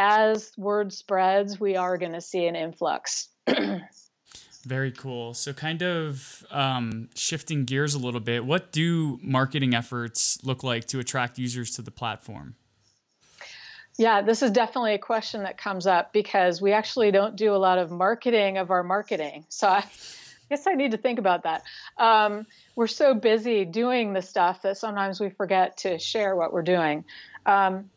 as 0.00 0.50
word 0.56 0.94
spreads, 0.94 1.60
we 1.60 1.76
are 1.76 1.98
going 1.98 2.14
to 2.14 2.22
see 2.22 2.46
an 2.46 2.56
influx. 2.56 3.28
Very 4.64 4.92
cool. 4.92 5.34
So, 5.34 5.52
kind 5.52 5.82
of 5.82 6.44
um, 6.50 7.10
shifting 7.14 7.66
gears 7.66 7.94
a 7.94 7.98
little 7.98 8.20
bit, 8.20 8.44
what 8.44 8.72
do 8.72 9.18
marketing 9.22 9.74
efforts 9.74 10.38
look 10.42 10.62
like 10.64 10.86
to 10.86 11.00
attract 11.00 11.38
users 11.38 11.70
to 11.72 11.82
the 11.82 11.90
platform? 11.90 12.54
Yeah, 13.98 14.22
this 14.22 14.42
is 14.42 14.50
definitely 14.50 14.94
a 14.94 14.98
question 14.98 15.42
that 15.42 15.58
comes 15.58 15.86
up 15.86 16.14
because 16.14 16.62
we 16.62 16.72
actually 16.72 17.10
don't 17.10 17.36
do 17.36 17.54
a 17.54 17.58
lot 17.58 17.76
of 17.78 17.90
marketing 17.90 18.56
of 18.56 18.70
our 18.70 18.82
marketing. 18.82 19.44
So, 19.50 19.68
I 19.68 19.84
guess 20.48 20.66
I 20.66 20.74
need 20.74 20.92
to 20.92 20.98
think 20.98 21.18
about 21.18 21.42
that. 21.42 21.62
Um, 21.98 22.46
we're 22.74 22.86
so 22.86 23.14
busy 23.14 23.66
doing 23.66 24.14
the 24.14 24.22
stuff 24.22 24.62
that 24.62 24.78
sometimes 24.78 25.20
we 25.20 25.28
forget 25.28 25.78
to 25.78 25.98
share 25.98 26.34
what 26.34 26.54
we're 26.54 26.62
doing. 26.62 27.04
Um, 27.44 27.90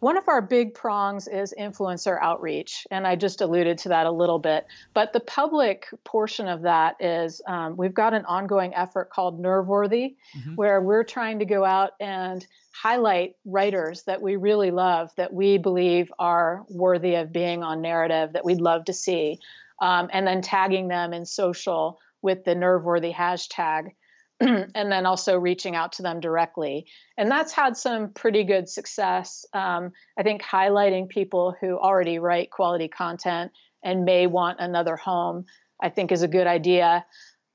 one 0.00 0.16
of 0.16 0.28
our 0.28 0.40
big 0.40 0.74
prongs 0.74 1.28
is 1.28 1.54
influencer 1.58 2.18
outreach, 2.20 2.86
and 2.90 3.06
I 3.06 3.16
just 3.16 3.42
alluded 3.42 3.78
to 3.78 3.90
that 3.90 4.06
a 4.06 4.10
little 4.10 4.38
bit. 4.38 4.66
But 4.94 5.12
the 5.12 5.20
public 5.20 5.86
portion 6.04 6.48
of 6.48 6.62
that 6.62 6.96
is 7.00 7.42
um, 7.46 7.76
we've 7.76 7.94
got 7.94 8.14
an 8.14 8.24
ongoing 8.24 8.74
effort 8.74 9.10
called 9.10 9.40
Nerveworthy, 9.40 10.16
mm-hmm. 10.36 10.54
where 10.54 10.80
we're 10.80 11.04
trying 11.04 11.38
to 11.40 11.44
go 11.44 11.64
out 11.64 11.92
and 12.00 12.46
highlight 12.72 13.36
writers 13.44 14.04
that 14.04 14.22
we 14.22 14.36
really 14.36 14.70
love, 14.70 15.10
that 15.16 15.34
we 15.34 15.58
believe 15.58 16.10
are 16.18 16.64
worthy 16.70 17.16
of 17.16 17.30
being 17.30 17.62
on 17.62 17.82
narrative, 17.82 18.32
that 18.32 18.44
we'd 18.44 18.60
love 18.60 18.86
to 18.86 18.94
see, 18.94 19.38
um, 19.80 20.08
and 20.14 20.26
then 20.26 20.40
tagging 20.40 20.88
them 20.88 21.12
in 21.12 21.26
social 21.26 21.98
with 22.22 22.44
the 22.44 22.54
Nerveworthy 22.54 23.14
hashtag. 23.14 23.92
and 24.74 24.90
then 24.90 25.04
also 25.04 25.36
reaching 25.36 25.76
out 25.76 25.92
to 25.92 26.02
them 26.02 26.18
directly. 26.18 26.86
And 27.18 27.30
that's 27.30 27.52
had 27.52 27.76
some 27.76 28.10
pretty 28.10 28.44
good 28.44 28.68
success. 28.68 29.44
Um, 29.52 29.92
I 30.18 30.22
think 30.22 30.42
highlighting 30.42 31.08
people 31.08 31.54
who 31.60 31.78
already 31.78 32.18
write 32.18 32.50
quality 32.50 32.88
content 32.88 33.52
and 33.84 34.04
may 34.04 34.26
want 34.26 34.58
another 34.60 34.96
home, 34.96 35.44
I 35.82 35.90
think 35.90 36.10
is 36.10 36.22
a 36.22 36.28
good 36.28 36.46
idea. 36.46 37.04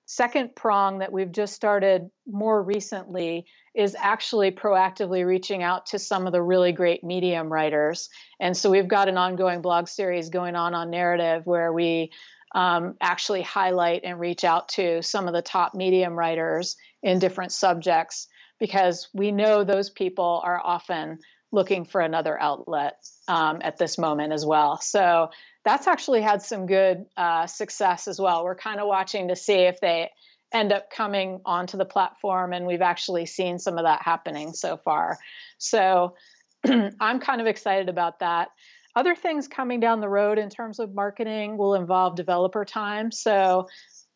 Second 0.05 0.55
prong 0.55 0.99
that 0.99 1.11
we've 1.11 1.31
just 1.31 1.55
started 1.55 2.11
more 2.27 2.61
recently 2.61 3.47
is 3.73 3.95
actually 3.99 4.51
proactively 4.51 5.25
reaching 5.25 5.63
out 5.63 5.87
to 5.87 5.97
some 5.97 6.27
of 6.27 6.33
the 6.33 6.41
really 6.41 6.71
great 6.71 7.03
medium 7.03 7.51
writers. 7.51 8.09
And 8.39 8.55
so 8.55 8.69
we've 8.69 8.87
got 8.87 9.09
an 9.09 9.17
ongoing 9.17 9.61
blog 9.61 9.87
series 9.87 10.29
going 10.29 10.55
on 10.55 10.75
on 10.75 10.91
narrative 10.91 11.47
where 11.47 11.73
we 11.73 12.11
um, 12.53 12.95
actually 13.01 13.41
highlight 13.41 14.01
and 14.03 14.19
reach 14.19 14.43
out 14.43 14.69
to 14.69 15.01
some 15.01 15.27
of 15.27 15.33
the 15.33 15.41
top 15.41 15.73
medium 15.73 16.13
writers 16.13 16.75
in 17.03 17.19
different 17.19 17.51
subjects 17.51 18.27
because 18.59 19.09
we 19.13 19.31
know 19.31 19.63
those 19.63 19.89
people 19.89 20.41
are 20.43 20.61
often 20.63 21.19
looking 21.51 21.85
for 21.85 22.01
another 22.01 22.39
outlet 22.39 22.97
um, 23.27 23.59
at 23.61 23.77
this 23.77 23.97
moment 23.97 24.33
as 24.33 24.45
well. 24.45 24.79
So 24.81 25.29
that's 25.63 25.87
actually 25.87 26.21
had 26.21 26.41
some 26.41 26.65
good 26.65 27.05
uh, 27.17 27.47
success 27.47 28.07
as 28.07 28.19
well. 28.19 28.43
We're 28.43 28.55
kind 28.55 28.79
of 28.79 28.87
watching 28.87 29.29
to 29.29 29.35
see 29.35 29.53
if 29.53 29.79
they 29.81 30.11
end 30.53 30.71
up 30.71 30.89
coming 30.89 31.41
onto 31.45 31.77
the 31.77 31.85
platform, 31.85 32.53
and 32.53 32.65
we've 32.65 32.81
actually 32.81 33.25
seen 33.25 33.59
some 33.59 33.77
of 33.77 33.85
that 33.85 34.01
happening 34.03 34.53
so 34.53 34.77
far. 34.77 35.17
So 35.57 36.15
I'm 36.99 37.19
kind 37.19 37.41
of 37.41 37.47
excited 37.47 37.89
about 37.89 38.19
that. 38.19 38.49
Other 38.95 39.15
things 39.15 39.47
coming 39.47 39.79
down 39.79 39.99
the 39.99 40.09
road 40.09 40.37
in 40.37 40.49
terms 40.49 40.79
of 40.79 40.93
marketing 40.93 41.57
will 41.57 41.75
involve 41.75 42.15
developer 42.15 42.63
time. 42.63 43.11
So 43.11 43.67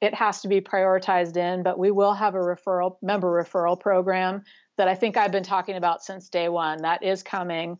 it 0.01 0.13
has 0.13 0.41
to 0.41 0.47
be 0.47 0.61
prioritized 0.61 1.35
in, 1.35 1.63
but 1.63 1.77
we 1.77 1.91
will 1.91 2.13
have 2.13 2.35
a 2.35 2.39
referral 2.39 2.95
member 3.01 3.27
referral 3.27 3.79
program 3.79 4.43
that 4.77 4.87
I 4.87 4.95
think 4.95 5.17
I've 5.17 5.33
been 5.33 5.43
talking 5.43 5.75
about 5.75 6.03
since 6.03 6.29
day 6.29 6.47
one. 6.47 6.83
That 6.83 7.03
is 7.03 7.21
coming. 7.21 7.77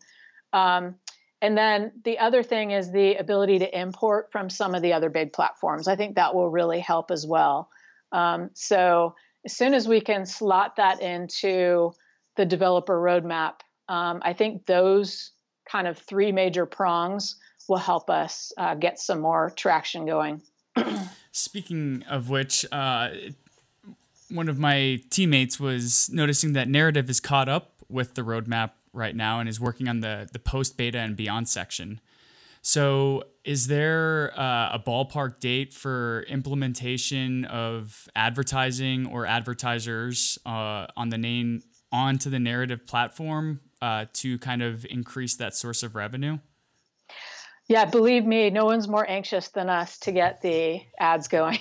Um, 0.52 0.96
and 1.40 1.56
then 1.56 1.92
the 2.04 2.18
other 2.18 2.42
thing 2.42 2.72
is 2.72 2.92
the 2.92 3.14
ability 3.14 3.60
to 3.60 3.78
import 3.78 4.28
from 4.30 4.50
some 4.50 4.74
of 4.74 4.82
the 4.82 4.92
other 4.92 5.08
big 5.08 5.32
platforms. 5.32 5.88
I 5.88 5.96
think 5.96 6.16
that 6.16 6.34
will 6.34 6.50
really 6.50 6.80
help 6.80 7.10
as 7.10 7.26
well. 7.26 7.70
Um, 8.12 8.50
so 8.52 9.14
as 9.46 9.56
soon 9.56 9.72
as 9.72 9.88
we 9.88 10.02
can 10.02 10.26
slot 10.26 10.76
that 10.76 11.00
into 11.00 11.92
the 12.36 12.44
developer 12.44 13.00
roadmap, 13.00 13.60
um, 13.88 14.20
I 14.22 14.34
think 14.34 14.66
those 14.66 15.32
kind 15.70 15.86
of 15.86 15.98
three 15.98 16.32
major 16.32 16.66
prongs 16.66 17.36
will 17.68 17.76
help 17.76 18.10
us 18.10 18.52
uh, 18.58 18.74
get 18.74 18.98
some 18.98 19.20
more 19.20 19.50
traction 19.56 20.06
going. 20.06 20.42
Speaking 21.32 22.04
of 22.08 22.28
which, 22.28 22.66
uh, 22.72 23.10
one 24.28 24.48
of 24.48 24.58
my 24.58 25.00
teammates 25.10 25.60
was 25.60 26.10
noticing 26.12 26.52
that 26.54 26.68
narrative 26.68 27.08
is 27.08 27.20
caught 27.20 27.48
up 27.48 27.72
with 27.88 28.14
the 28.14 28.22
roadmap 28.22 28.70
right 28.92 29.14
now 29.14 29.40
and 29.40 29.48
is 29.48 29.60
working 29.60 29.88
on 29.88 30.00
the 30.00 30.28
the 30.32 30.38
post 30.38 30.76
beta 30.76 30.98
and 30.98 31.16
beyond 31.16 31.48
section. 31.48 32.00
So, 32.62 33.24
is 33.44 33.68
there 33.68 34.38
uh, 34.38 34.74
a 34.74 34.78
ballpark 34.78 35.40
date 35.40 35.72
for 35.72 36.26
implementation 36.28 37.46
of 37.46 38.06
advertising 38.14 39.06
or 39.06 39.24
advertisers 39.24 40.38
uh, 40.44 40.86
on 40.96 41.08
the 41.08 41.16
name 41.16 41.62
onto 41.92 42.30
the 42.30 42.38
narrative 42.38 42.86
platform 42.86 43.60
uh, 43.82 44.06
to 44.14 44.38
kind 44.38 44.62
of 44.62 44.86
increase 44.88 45.36
that 45.36 45.54
source 45.54 45.82
of 45.82 45.94
revenue? 45.94 46.38
Yeah, 47.68 47.84
believe 47.84 48.24
me, 48.24 48.50
no 48.50 48.64
one's 48.64 48.88
more 48.88 49.08
anxious 49.08 49.48
than 49.48 49.68
us 49.68 49.98
to 50.00 50.12
get 50.12 50.42
the 50.42 50.80
ads 50.98 51.28
going. 51.28 51.58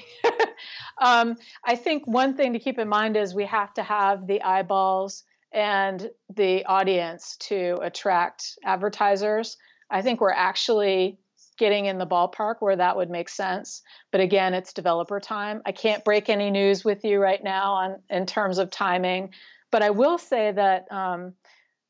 um, 1.02 1.36
I 1.64 1.76
think 1.76 2.08
one 2.08 2.36
thing 2.36 2.54
to 2.54 2.60
keep 2.60 2.80
in 2.80 2.90
mind 2.90 3.16
is 3.16 3.36
we 3.36 3.46
have 3.46 3.74
to 3.76 3.84
have 3.84 4.26
the 4.26 4.42
eyeballs 4.42 5.24
and 5.52 6.10
the 6.36 6.66
audience 6.66 7.38
to 7.38 7.78
attract 7.82 8.58
advertisers. 8.66 9.58
I 9.90 10.02
think 10.02 10.20
we're 10.20 10.32
actually 10.32 11.20
getting 11.60 11.86
in 11.86 11.98
the 11.98 12.08
ballpark 12.08 12.56
where 12.60 12.76
that 12.76 12.98
would 12.98 13.10
make 13.10 13.30
sense. 13.30 13.84
But 14.12 14.22
again, 14.22 14.54
it's 14.54 14.74
developer 14.74 15.20
time. 15.20 15.62
I 15.66 15.74
can't 15.74 16.04
break 16.04 16.30
any 16.30 16.50
news 16.50 16.84
with 16.84 17.04
you 17.04 17.20
right 17.20 17.44
now 17.44 17.74
on 17.74 18.02
in 18.10 18.26
terms 18.26 18.58
of 18.58 18.72
timing, 18.72 19.32
but 19.72 19.82
I 19.82 19.92
will 19.92 20.18
say 20.18 20.52
that 20.52 20.92
um, 20.92 21.34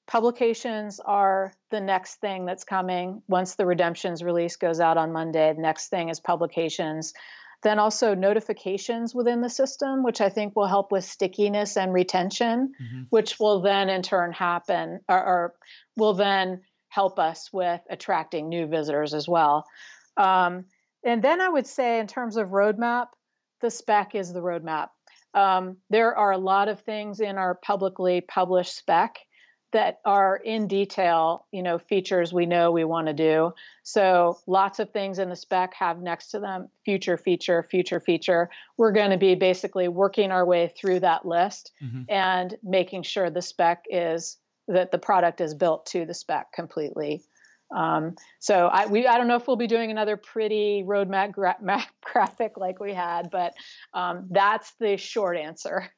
publications 0.07 0.99
are 0.99 1.53
the 1.71 1.79
next 1.79 2.15
thing 2.15 2.45
that's 2.45 2.63
coming 2.63 3.21
once 3.27 3.55
the 3.55 3.65
redemptions 3.65 4.23
release 4.23 4.55
goes 4.55 4.79
out 4.79 4.97
on 4.97 5.11
Monday. 5.11 5.53
The 5.53 5.61
next 5.61 5.89
thing 5.89 6.09
is 6.09 6.19
publications. 6.19 7.13
Then 7.61 7.77
also 7.77 8.15
notifications 8.15 9.13
within 9.13 9.41
the 9.41 9.49
system, 9.49 10.03
which 10.03 10.21
I 10.21 10.29
think 10.29 10.55
will 10.55 10.67
help 10.67 10.91
with 10.91 11.03
stickiness 11.03 11.75
and 11.75 11.93
retention, 11.93 12.71
mm-hmm. 12.81 13.03
which 13.09 13.39
will 13.39 13.61
then 13.61 13.89
in 13.89 14.01
turn 14.01 14.31
happen 14.31 15.01
or, 15.09 15.23
or, 15.23 15.53
will 15.97 16.13
then 16.13 16.61
help 16.87 17.19
us 17.19 17.49
with 17.51 17.81
attracting 17.89 18.47
new 18.47 18.65
visitors 18.65 19.13
as 19.13 19.27
well. 19.27 19.65
Um, 20.15 20.65
and 21.03 21.21
then 21.21 21.41
I 21.41 21.49
would 21.49 21.67
say, 21.67 21.99
in 21.99 22.07
terms 22.07 22.37
of 22.37 22.49
roadmap, 22.49 23.07
the 23.61 23.69
spec 23.69 24.15
is 24.15 24.33
the 24.33 24.41
roadmap. 24.41 24.87
Um, 25.33 25.77
there 25.89 26.15
are 26.15 26.31
a 26.31 26.37
lot 26.37 26.69
of 26.69 26.81
things 26.81 27.19
in 27.19 27.37
our 27.37 27.55
publicly 27.55 28.21
published 28.21 28.75
spec 28.75 29.19
that 29.71 29.99
are 30.03 30.35
in 30.35 30.67
detail, 30.67 31.45
you 31.51 31.61
know, 31.61 31.77
features 31.77 32.33
we 32.33 32.45
know 32.45 32.71
we 32.71 32.83
want 32.83 33.07
to 33.07 33.13
do. 33.13 33.53
So 33.83 34.39
lots 34.47 34.79
of 34.79 34.89
things 34.91 35.19
in 35.19 35.29
the 35.29 35.35
spec 35.35 35.75
have 35.75 36.01
next 36.01 36.29
to 36.31 36.39
them 36.39 36.69
future 36.85 37.17
feature, 37.17 37.61
future 37.61 37.99
feature. 37.99 38.49
We're 38.77 38.91
going 38.91 39.11
to 39.11 39.17
be 39.17 39.35
basically 39.35 39.87
working 39.87 40.31
our 40.31 40.45
way 40.45 40.73
through 40.75 41.01
that 41.01 41.25
list 41.25 41.71
mm-hmm. 41.83 42.03
and 42.09 42.55
making 42.63 43.03
sure 43.03 43.29
the 43.29 43.43
spec 43.43 43.85
is 43.89 44.37
that 44.67 44.91
the 44.91 44.97
product 44.97 45.39
is 45.39 45.53
built 45.53 45.85
to 45.87 46.05
the 46.05 46.13
spec 46.13 46.51
completely. 46.51 47.23
Um, 47.75 48.15
so 48.39 48.67
I 48.67 48.87
we 48.87 49.05
I 49.05 49.17
don't 49.17 49.27
know 49.27 49.35
if 49.35 49.47
we'll 49.47 49.55
be 49.55 49.67
doing 49.67 49.91
another 49.91 50.17
pretty 50.17 50.83
roadmap 50.85 51.33
gra- 51.33 51.57
graphic 52.01 52.57
like 52.57 52.79
we 52.79 52.93
had, 52.93 53.29
but 53.29 53.53
um, 53.93 54.27
that's 54.29 54.73
the 54.79 54.97
short 54.97 55.37
answer. 55.37 55.91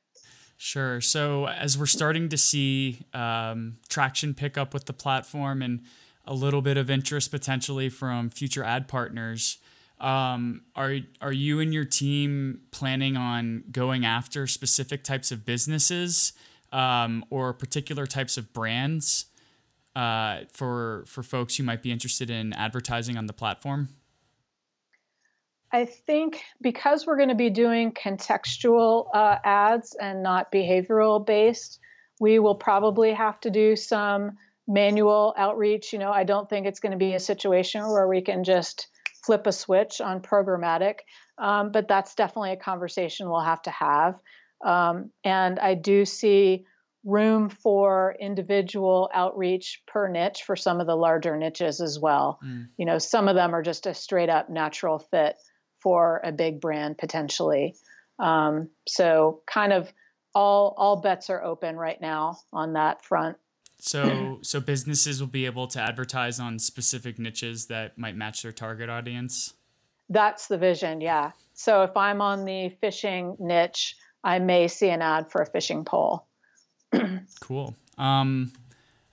Sure. 0.58 1.02
So 1.02 1.48
as 1.48 1.78
we're 1.78 1.88
starting 1.88 2.30
to 2.30 2.38
see 2.38 3.00
um, 3.14 3.78
traction 3.90 4.36
pick 4.36 4.60
up 4.60 4.76
with 4.76 4.86
the 4.86 4.94
platform 4.94 5.64
and 5.64 5.82
a 6.26 6.36
little 6.36 6.62
bit 6.62 6.78
of 6.78 6.90
interest 6.90 7.32
potentially 7.32 7.90
from 7.90 8.30
future 8.30 8.64
ad 8.64 8.88
partners, 8.88 9.58
um, 10.00 10.62
are 10.76 10.98
are 11.20 11.32
you 11.32 11.60
and 11.62 11.74
your 11.74 11.86
team 11.86 12.62
planning 12.72 13.18
on 13.18 13.64
going 13.72 14.06
after 14.06 14.46
specific 14.46 15.04
types 15.04 15.32
of 15.32 15.46
businesses 15.46 16.34
um, 16.72 17.26
or 17.30 17.54
particular 17.54 18.06
types 18.06 18.38
of 18.38 18.54
brands 18.54 19.26
uh, 19.96 20.42
for 20.52 21.04
for 21.08 21.24
folks 21.24 21.58
who 21.58 21.64
might 21.64 21.82
be 21.82 21.92
interested 21.92 22.30
in 22.30 22.54
advertising 22.54 23.18
on 23.18 23.26
the 23.26 23.34
platform? 23.34 23.90
I 25.74 25.86
think 25.86 26.44
because 26.62 27.08
we're 27.08 27.18
going 27.18 27.30
to 27.30 27.36
be 27.36 27.50
doing 27.50 27.94
contextual 27.94 29.08
uh, 29.14 29.38
ads 29.44 29.96
and 29.96 30.22
not 30.22 30.52
behavioral 30.52 31.26
based, 31.26 31.80
we 32.20 32.40
will 32.40 32.56
probably 32.56 33.14
have 33.14 33.40
to 33.42 33.50
do 33.50 33.76
some 33.78 34.38
manual 34.68 35.34
outreach. 35.38 35.94
You 35.94 36.00
know, 36.00 36.12
I 36.12 36.26
don't 36.26 36.50
think 36.50 36.68
it's 36.68 36.82
going 36.82 36.92
to 36.92 36.98
be 36.98 37.14
a 37.14 37.20
situation 37.20 37.90
where 37.90 38.08
we 38.08 38.22
can 38.22 38.44
just 38.44 38.88
flip 39.26 39.48
a 39.48 39.52
switch 39.52 40.02
on 40.02 40.22
programmatic, 40.22 41.00
um, 41.38 41.72
but 41.72 41.88
that's 41.88 42.16
definitely 42.16 42.52
a 42.52 42.58
conversation 42.58 43.30
we'll 43.30 43.40
have 43.40 43.62
to 43.62 43.72
have. 43.72 44.16
Um, 44.66 45.12
and 45.24 45.58
I 45.58 45.76
do 45.76 46.06
see 46.06 46.66
room 47.04 47.50
for 47.50 48.16
individual 48.20 49.10
outreach 49.14 49.82
per 49.88 50.08
niche 50.08 50.44
for 50.46 50.56
some 50.56 50.80
of 50.80 50.88
the 50.88 50.96
larger 50.96 51.36
niches 51.36 51.82
as 51.82 52.00
well. 52.00 52.40
Mm. 52.46 52.68
You 52.78 52.86
know, 52.86 53.00
some 53.00 53.28
of 53.28 53.36
them 53.36 53.56
are 53.56 53.64
just 53.64 53.88
a 53.88 53.94
straight 53.94 54.30
up 54.30 54.50
natural 54.50 55.00
fit 55.00 55.36
for 55.80 56.22
a 56.24 56.32
big 56.32 56.62
brand 56.62 56.98
potentially. 56.98 57.76
Um, 58.20 58.70
so 58.88 59.42
kind 59.48 59.74
of 59.74 59.92
all 60.34 60.76
all 60.78 61.02
bets 61.02 61.30
are 61.30 61.44
open 61.44 61.76
right 61.76 62.00
now 62.00 62.38
on 62.54 62.74
that 62.74 63.04
front. 63.04 63.38
So 63.80 64.40
so 64.44 64.60
businesses 64.60 65.20
will 65.20 65.28
be 65.28 65.46
able 65.46 65.68
to 65.68 65.82
advertise 65.82 66.40
on 66.40 66.60
specific 66.60 67.18
niches 67.18 67.66
that 67.68 67.98
might 67.98 68.16
match 68.16 68.44
their 68.44 68.52
target 68.52 68.90
audience. 68.90 69.56
That's 70.10 70.48
the 70.48 70.58
vision, 70.58 71.02
yeah. 71.02 71.32
So 71.54 71.84
if 71.84 71.96
I'm 71.96 72.22
on 72.22 72.46
the 72.46 72.70
fishing 72.82 73.38
niche, 73.40 73.96
I 74.24 74.40
may 74.40 74.68
see 74.68 74.90
an 74.90 75.02
ad 75.02 75.32
for 75.32 75.42
a 75.42 75.46
fishing 75.46 75.86
pole. 75.86 76.28
Cool. 77.40 77.76
Um, 77.98 78.52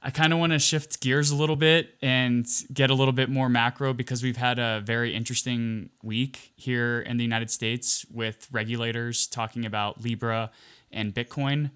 I 0.00 0.10
kind 0.10 0.32
of 0.32 0.38
want 0.38 0.52
to 0.52 0.58
shift 0.58 1.00
gears 1.00 1.30
a 1.30 1.36
little 1.36 1.56
bit 1.56 1.96
and 2.00 2.46
get 2.72 2.90
a 2.90 2.94
little 2.94 3.12
bit 3.12 3.28
more 3.28 3.48
macro 3.48 3.92
because 3.92 4.22
we've 4.22 4.36
had 4.36 4.58
a 4.58 4.80
very 4.84 5.14
interesting 5.14 5.90
week 6.02 6.52
here 6.56 7.00
in 7.00 7.16
the 7.16 7.24
United 7.24 7.50
States 7.50 8.06
with 8.10 8.46
regulators 8.52 9.26
talking 9.26 9.66
about 9.66 10.00
Libra 10.00 10.50
and 10.92 11.12
Bitcoin. 11.12 11.70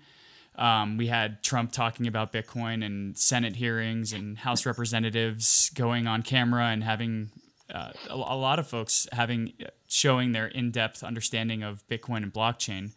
Um, 0.55 0.99
we 0.99 1.09
had 1.09 1.43
Trump 1.43 1.73
talking 1.73 2.07
about 2.07 2.33
Bitcoin 2.33 2.85
and 2.85 3.17
Senate 3.19 3.57
hearings 3.57 4.13
and 4.13 4.39
House 4.39 4.67
representatives 4.67 5.71
going 5.71 6.07
on 6.07 6.23
camera 6.23 6.67
and 6.67 6.85
having 6.85 7.31
uh, 7.73 7.93
a, 8.09 8.15
a, 8.15 8.37
lot 8.37 8.59
of 8.59 8.69
folks 8.69 9.09
having 9.13 9.55
showing 9.89 10.33
their 10.33 10.47
in-depth 10.47 11.03
understanding 11.03 11.63
of 11.63 11.87
Bitcoin 11.89 12.23
and 12.23 12.33
blockchain. 12.33 12.93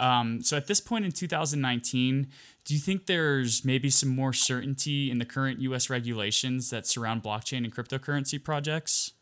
Um, 0.00 0.42
so 0.42 0.56
at 0.56 0.66
this 0.66 0.80
point 0.80 1.04
in 1.04 1.12
2019, 1.12 2.28
do 2.64 2.74
you 2.74 2.80
think 2.80 3.06
there's 3.06 3.64
maybe 3.64 3.90
some 3.90 4.08
more 4.08 4.32
certainty 4.32 5.10
in 5.10 5.18
the 5.18 5.26
current 5.26 5.60
U.S. 5.60 5.90
regulations 5.90 6.70
that 6.70 6.86
surround 6.86 7.22
blockchain 7.22 7.58
and 7.58 7.74
cryptocurrency 7.74 8.42
projects? 8.42 9.12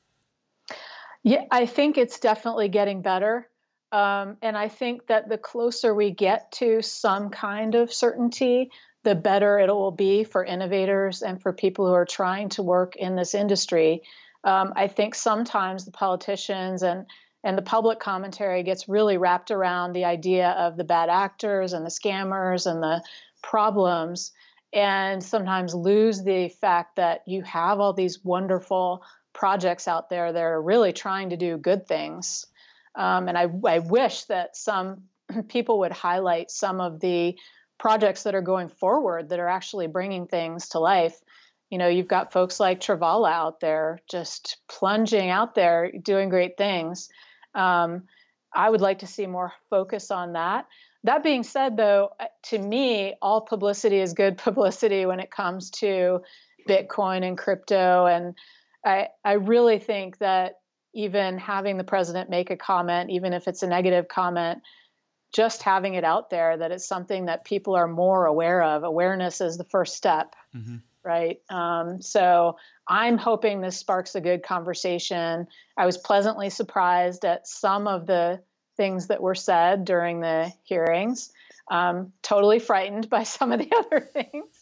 Yeah, 1.25 1.45
I 1.51 1.67
think 1.67 1.99
it's 1.99 2.21
definitely 2.21 2.69
getting 2.69 3.03
better. 3.03 3.49
Um, 3.91 4.37
and 4.41 4.57
I 4.57 4.69
think 4.69 5.09
that 5.09 5.29
the 5.29 5.39
closer 5.39 5.95
we 5.95 6.13
get 6.13 6.53
to 6.53 6.81
some 6.83 7.31
kind 7.31 7.75
of 7.75 7.93
certainty, 7.93 8.71
the 9.03 9.15
better 9.15 9.59
it 9.59 9.69
will 9.69 9.91
be 9.91 10.23
for 10.23 10.45
innovators 10.45 11.23
and 11.23 11.43
for 11.43 11.53
people 11.53 11.87
who 11.87 11.95
are 11.95 12.05
trying 12.05 12.51
to 12.51 12.63
work 12.63 12.95
in 12.97 13.17
this 13.17 13.35
industry. 13.35 14.03
Um, 14.45 14.75
I 14.77 14.87
think 14.87 15.17
sometimes 15.17 15.85
the 15.85 15.91
politicians 15.91 16.83
and 16.83 17.07
and 17.45 17.57
the 17.57 17.63
public 17.63 18.01
commentary 18.01 18.63
gets 18.63 18.89
really 18.89 19.17
wrapped 19.17 19.51
around 19.51 19.93
the 19.93 20.05
idea 20.05 20.51
of 20.51 20.77
the 20.77 20.85
bad 20.85 21.09
actors 21.09 21.73
and 21.73 21.85
the 21.85 21.91
scammers 21.91 22.71
and 22.71 22.83
the 22.83 23.03
problems, 23.43 24.33
and 24.73 25.23
sometimes 25.23 25.75
lose 25.75 26.23
the 26.23 26.49
fact 26.49 26.97
that 26.97 27.23
you 27.27 27.43
have 27.43 27.81
all 27.81 27.93
these 27.93 28.25
wonderful 28.25 29.03
projects 29.33 29.87
out 29.87 30.11
there 30.11 30.33
that 30.33 30.43
are 30.43 30.61
really 30.61 30.93
trying 30.93 31.31
to 31.31 31.37
do 31.37 31.57
good 31.57 31.87
things. 31.87 32.47
Um, 32.95 33.29
and 33.29 33.39
I, 33.39 33.47
I 33.65 33.79
wish 33.79 34.25
that 34.25 34.57
some 34.57 35.05
people 35.49 35.81
would 35.81 35.93
highlight 35.93 36.51
some 36.51 36.81
of 36.81 36.99
the 37.01 37.37
projects 37.79 38.25
that 38.25 38.35
are 38.35 38.43
going 38.43 38.69
forward 38.69 39.29
that 39.29 39.39
are 39.39 39.49
actually 39.49 39.87
bringing 39.87 40.27
things 40.27 40.71
to 40.71 40.81
life. 40.81 41.17
You 41.71 41.79
know, 41.79 41.87
you've 41.87 42.09
got 42.09 42.33
folks 42.33 42.59
like 42.59 42.81
Travala 42.81 43.31
out 43.31 43.61
there 43.61 44.01
just 44.11 44.59
plunging 44.69 45.31
out 45.31 45.55
there, 45.55 45.93
doing 46.03 46.29
great 46.29 46.57
things. 46.57 47.09
Um, 47.59 48.05
I 48.55 48.69
would 48.71 48.81
like 48.81 49.01
to 49.01 49.07
see 49.07 49.27
more 49.27 49.53
focus 49.69 50.11
on 50.11 50.33
that. 50.33 50.67
That 51.05 51.23
being 51.23 51.43
said, 51.43 51.77
though, 51.77 52.11
uh, 52.19 52.27
to 52.45 52.59
me, 52.59 53.15
all 53.21 53.41
publicity 53.43 53.99
is 53.99 54.15
good 54.15 54.39
publicity 54.47 55.07
when 55.07 55.21
it 55.21 55.31
comes 55.31 55.71
to 55.73 56.23
Bitcoin 56.69 57.27
and 57.27 57.37
crypto. 57.37 58.07
And 58.07 58.35
I, 58.85 59.09
I 59.25 59.33
really 59.35 59.79
think 59.79 60.19
that 60.19 60.55
even 60.95 61.39
having 61.39 61.77
the 61.77 61.85
president 61.85 62.31
make 62.31 62.51
a 62.51 62.57
comment, 62.57 63.11
even 63.11 63.33
if 63.33 63.47
it's 63.47 63.63
a 63.63 63.67
negative 63.67 64.09
comment, 64.09 64.63
just 65.33 65.63
having 65.63 65.95
it 65.95 66.05
out 66.05 66.31
there 66.31 66.57
that 66.57 66.73
it's 66.73 66.89
something 66.89 67.27
that 67.27 67.45
people 67.45 67.75
are 67.75 67.87
more 67.87 68.27
aware 68.27 68.63
of. 68.63 68.83
Awareness 68.83 69.41
is 69.41 69.59
the 69.59 69.65
first 69.65 69.95
step, 69.95 70.35
mm-hmm. 70.57 70.77
Right? 71.05 71.41
Um, 71.49 72.03
so 72.03 72.57
I'm 72.87 73.19
hoping 73.19 73.61
this 73.61 73.77
sparks 73.77 74.15
a 74.15 74.21
good 74.21 74.43
conversation. 74.43 75.47
I 75.77 75.87
was 75.87 75.99
pleasantly 75.99 76.51
surprised 76.51 77.25
at 77.25 77.47
some 77.47 77.87
of 77.87 78.07
the 78.07 78.41
things 78.77 79.09
that 79.09 79.23
were 79.23 79.35
said 79.35 79.85
during 79.85 80.21
the 80.21 80.53
hearings. 80.65 81.33
Um, 81.71 82.13
totally 82.23 82.59
frightened 82.59 83.11
by 83.11 83.25
some 83.25 83.53
of 83.53 83.59
the 83.59 83.71
other 83.77 84.01
things. 84.01 84.58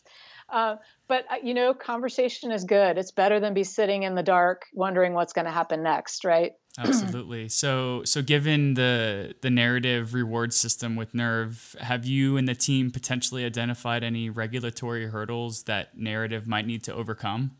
Uh, 0.48 0.76
but 1.08 1.24
uh, 1.30 1.36
you 1.42 1.54
know, 1.54 1.74
conversation 1.74 2.52
is 2.52 2.64
good. 2.64 2.98
It's 2.98 3.10
better 3.10 3.40
than 3.40 3.54
be 3.54 3.64
sitting 3.64 4.04
in 4.04 4.14
the 4.14 4.22
dark 4.22 4.66
wondering 4.72 5.14
what's 5.14 5.32
going 5.32 5.44
to 5.44 5.50
happen 5.50 5.82
next, 5.82 6.24
right? 6.24 6.52
Absolutely. 6.78 7.48
so, 7.48 8.02
so 8.04 8.20
given 8.20 8.74
the 8.74 9.34
the 9.40 9.50
narrative 9.50 10.12
reward 10.12 10.52
system 10.52 10.94
with 10.94 11.14
Nerve, 11.14 11.74
have 11.80 12.04
you 12.04 12.36
and 12.36 12.46
the 12.46 12.54
team 12.54 12.90
potentially 12.90 13.44
identified 13.44 14.04
any 14.04 14.28
regulatory 14.28 15.06
hurdles 15.06 15.64
that 15.64 15.96
narrative 15.96 16.46
might 16.46 16.66
need 16.66 16.84
to 16.84 16.94
overcome? 16.94 17.52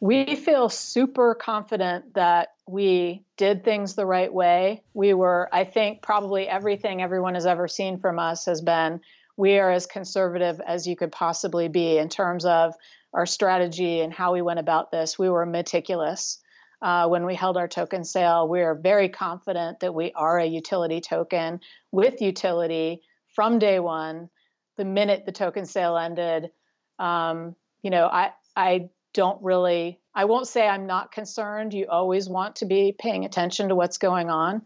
We 0.00 0.36
feel 0.36 0.68
super 0.68 1.34
confident 1.34 2.14
that 2.14 2.52
we 2.68 3.24
did 3.36 3.64
things 3.64 3.94
the 3.94 4.06
right 4.06 4.32
way. 4.32 4.82
We 4.94 5.12
were, 5.12 5.48
I 5.52 5.64
think, 5.64 6.02
probably 6.02 6.46
everything 6.46 7.02
everyone 7.02 7.34
has 7.34 7.46
ever 7.46 7.66
seen 7.66 7.98
from 7.98 8.20
us 8.20 8.44
has 8.44 8.60
been 8.60 9.00
we 9.38 9.58
are 9.58 9.70
as 9.70 9.86
conservative 9.86 10.60
as 10.60 10.86
you 10.86 10.96
could 10.96 11.12
possibly 11.12 11.68
be 11.68 11.96
in 11.96 12.08
terms 12.08 12.44
of 12.44 12.74
our 13.14 13.24
strategy 13.24 14.00
and 14.00 14.12
how 14.12 14.32
we 14.32 14.42
went 14.42 14.58
about 14.58 14.90
this. 14.90 15.16
We 15.16 15.30
were 15.30 15.46
meticulous. 15.46 16.40
Uh, 16.82 17.06
when 17.08 17.24
we 17.24 17.36
held 17.36 17.56
our 17.56 17.68
token 17.68 18.04
sale, 18.04 18.48
we 18.48 18.60
are 18.60 18.74
very 18.74 19.08
confident 19.08 19.80
that 19.80 19.94
we 19.94 20.12
are 20.12 20.38
a 20.38 20.44
utility 20.44 21.00
token 21.00 21.60
with 21.92 22.20
utility 22.20 23.00
from 23.34 23.60
day 23.60 23.78
one. 23.78 24.28
The 24.76 24.84
minute 24.84 25.24
the 25.24 25.32
token 25.32 25.66
sale 25.66 25.96
ended, 25.96 26.50
um, 26.98 27.54
you 27.82 27.90
know, 27.90 28.06
I 28.06 28.32
I 28.56 28.90
don't 29.14 29.42
really 29.42 30.00
I 30.14 30.24
won't 30.24 30.48
say 30.48 30.66
I'm 30.66 30.86
not 30.86 31.12
concerned. 31.12 31.74
You 31.74 31.86
always 31.88 32.28
want 32.28 32.56
to 32.56 32.66
be 32.66 32.92
paying 32.96 33.24
attention 33.24 33.68
to 33.68 33.76
what's 33.76 33.98
going 33.98 34.30
on. 34.30 34.62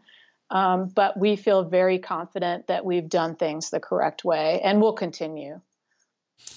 Um, 0.53 0.89
but 0.95 1.19
we 1.19 1.37
feel 1.37 1.65
very 1.65 1.99
confident 1.99 2.67
that 2.67 2.85
we've 2.85 3.09
done 3.09 3.37
things 3.37 3.71
the 3.71 3.81
correct 3.81 4.23
way 4.23 4.61
and 4.63 4.83
we'll 4.83 4.93
continue. 4.93 5.63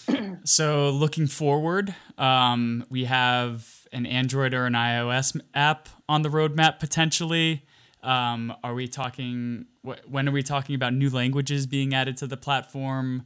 so, 0.44 0.90
looking 0.90 1.28
forward, 1.28 1.96
um, 2.18 2.86
we 2.90 3.06
have 3.06 3.88
an 3.94 4.06
Android 4.06 4.54
or 4.54 4.66
an 4.66 4.74
iOS 4.74 5.40
app 5.54 5.88
on 6.10 6.24
the 6.24 6.30
roadmap 6.30 6.80
potentially. 6.80 7.66
Um, 8.04 8.54
are 8.64 8.74
we 8.74 8.88
talking? 8.88 9.66
Wh- 9.88 10.12
when 10.12 10.28
are 10.28 10.32
we 10.32 10.44
talking 10.44 10.76
about 10.76 10.94
new 10.94 11.10
languages 11.10 11.66
being 11.66 11.94
added 11.94 12.18
to 12.18 12.28
the 12.28 12.38
platform? 12.38 13.24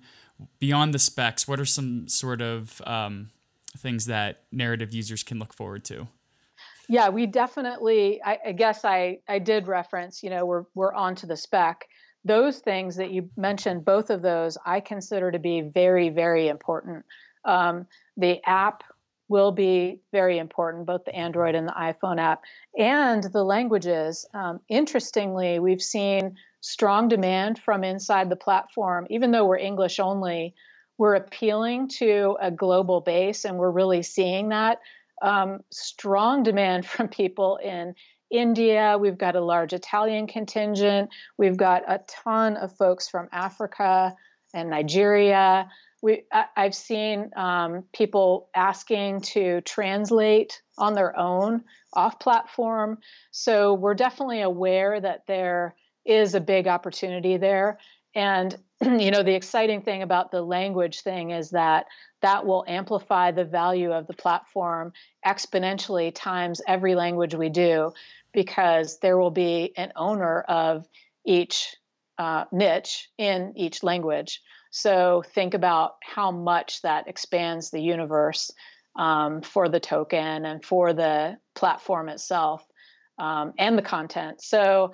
Beyond 0.60 0.94
the 0.94 1.00
specs, 1.00 1.48
what 1.48 1.60
are 1.60 1.66
some 1.66 2.08
sort 2.08 2.42
of 2.42 2.82
um, 2.86 3.32
things 3.76 4.06
that 4.06 4.44
narrative 4.52 4.94
users 4.94 5.24
can 5.24 5.40
look 5.40 5.54
forward 5.54 5.84
to? 5.86 6.08
Yeah, 6.90 7.10
we 7.10 7.28
definitely. 7.28 8.20
I, 8.26 8.40
I, 8.48 8.52
guess 8.52 8.84
I 8.84 9.20
I 9.30 9.38
did 9.38 9.68
reference. 9.68 10.24
You 10.24 10.32
know, 10.32 10.46
we're 10.46 10.64
we're 10.74 10.94
on 10.94 11.14
to 11.18 11.28
the 11.28 11.38
spec. 11.38 11.86
Those 12.26 12.60
things 12.60 12.96
that 12.96 13.12
you 13.12 13.30
mentioned, 13.38 13.86
both 13.86 14.10
of 14.10 14.24
those, 14.24 14.58
I 14.66 14.80
consider 14.80 15.32
to 15.32 15.38
be 15.38 15.62
very 15.62 16.10
very 16.10 16.48
important. 16.48 17.06
Um, 17.46 17.86
the 18.18 18.44
app 18.44 18.84
will 19.28 19.52
be 19.52 20.02
very 20.12 20.40
important, 20.40 20.88
both 20.88 21.06
the 21.06 21.16
Android 21.16 21.54
and 21.54 21.68
the 21.68 21.74
iPhone 21.74 22.20
app, 22.20 22.42
and 22.76 23.24
the 23.24 23.44
languages. 23.44 24.26
Um, 24.34 24.60
interestingly, 24.68 25.60
we've 25.60 25.84
seen 25.84 26.38
strong 26.62 27.08
demand 27.08 27.60
from 27.60 27.84
inside 27.84 28.32
the 28.32 28.36
platform, 28.36 29.06
even 29.12 29.30
though 29.30 29.46
we're 29.46 29.58
English 29.58 30.00
only. 30.00 30.56
We're 30.98 31.16
appealing 31.16 31.90
to 32.00 32.36
a 32.42 32.50
global 32.50 33.00
base, 33.00 33.46
and 33.46 33.58
we're 33.58 33.70
really 33.70 34.02
seeing 34.02 34.50
that 34.50 34.80
um, 35.22 35.62
strong 35.72 36.44
demand 36.44 36.86
from 36.86 37.08
people 37.08 37.58
in 37.58 37.96
India. 38.32 38.98
We've 39.00 39.18
got 39.18 39.36
a 39.36 39.42
large 39.42 39.74
Italian 39.74 40.28
contingent. 40.28 41.10
We've 41.38 41.58
got 41.58 41.84
a 41.88 42.02
ton 42.08 42.58
of 42.58 42.76
folks 42.78 43.10
from 43.10 43.28
Africa 43.32 44.16
and 44.54 44.70
Nigeria. 44.70 45.70
We, 46.02 46.24
I, 46.32 46.46
have 46.56 46.76
seen 46.76 47.32
um, 47.36 47.84
people 47.94 48.50
asking 48.56 49.22
to 49.22 49.62
translate 49.62 50.62
on 50.78 50.94
their 50.94 51.18
own 51.18 51.64
off 51.94 52.20
platform. 52.20 53.00
So 53.32 53.74
we're 53.74 53.96
definitely 53.96 54.42
aware 54.42 55.00
that 55.00 55.24
there 55.28 55.76
is 56.06 56.36
a 56.36 56.40
big 56.40 56.68
opportunity 56.68 57.38
there. 57.38 57.80
And 58.16 58.56
you 58.82 59.12
know, 59.12 59.24
the 59.24 59.36
exciting 59.36 59.82
thing 59.82 60.02
about 60.02 60.32
the 60.32 60.42
language 60.42 61.02
thing 61.02 61.32
is 61.32 61.52
that 61.52 61.86
that 62.22 62.46
will 62.46 62.66
amplify 62.68 63.32
the 63.32 63.46
value 63.46 63.92
of 63.92 64.08
the 64.08 64.14
platform 64.14 64.94
exponentially 65.26 66.12
times 66.14 66.62
every 66.68 66.96
language 66.96 67.36
we 67.36 67.50
do 67.50 67.94
because 68.34 69.00
there 69.00 69.18
will 69.18 69.32
be 69.32 69.74
an 69.78 69.92
owner 69.96 70.42
of 70.42 70.88
each 71.26 71.76
uh, 72.18 72.46
niche 72.52 73.10
in 73.18 73.54
each 73.56 73.84
language. 73.84 74.42
So 74.72 75.24
think 75.34 75.54
about 75.54 75.96
how 76.04 76.32
much 76.32 76.82
that 76.82 77.08
expands 77.08 77.72
the 77.72 77.82
universe 77.82 78.52
um, 78.96 79.42
for 79.42 79.70
the 79.70 79.80
token 79.80 80.46
and 80.46 80.64
for 80.64 80.94
the 80.94 81.38
platform 81.56 82.10
itself 82.10 82.66
um, 83.18 83.54
and 83.58 83.78
the 83.78 83.82
content. 83.82 84.42
So 84.42 84.94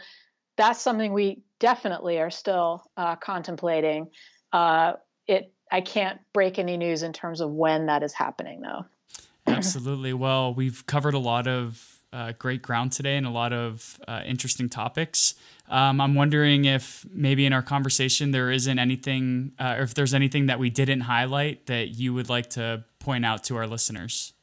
that's 0.58 0.82
something 0.82 1.14
we 1.14 1.42
definitely 1.60 2.20
are 2.20 2.30
still 2.30 2.84
uh, 2.98 3.16
contemplating. 3.16 4.10
Uh, 4.54 4.94
it 5.28 5.52
I 5.72 5.82
can't 5.82 6.20
break 6.34 6.60
any 6.60 6.78
news 6.78 7.04
in 7.04 7.12
terms 7.14 7.42
of 7.42 7.52
when 7.52 7.88
that 7.88 8.04
is 8.04 8.14
happening, 8.14 8.62
though. 8.62 8.86
Absolutely. 9.48 10.14
Well, 10.14 10.54
we've 10.54 10.86
covered 10.86 11.14
a 11.14 11.20
lot 11.20 11.48
of 11.48 12.02
uh, 12.14 12.34
great 12.40 12.62
ground 12.62 12.92
today 12.92 13.18
and 13.18 13.26
a 13.26 13.30
lot 13.30 13.52
of 13.52 14.00
uh, 14.08 14.22
interesting 14.26 14.70
topics. 14.70 15.34
Um, 15.68 16.00
I'm 16.00 16.16
wondering 16.16 16.66
if 16.66 17.06
maybe 17.12 17.46
in 17.46 17.52
our 17.52 17.62
conversation 17.62 18.32
there 18.32 18.52
isn't 18.52 18.80
anything, 18.80 19.52
uh, 19.60 19.76
or 19.80 19.84
if 19.84 19.96
there's 19.96 20.14
anything 20.14 20.46
that 20.46 20.60
we 20.60 20.70
didn't 20.70 21.02
highlight 21.02 21.66
that 21.66 21.90
you 21.90 22.14
would 22.14 22.30
like 22.30 22.52
to 22.52 22.86
point 23.00 23.26
out 23.26 23.44
to 23.46 23.58
our 23.58 23.68
listeners. 23.68 24.34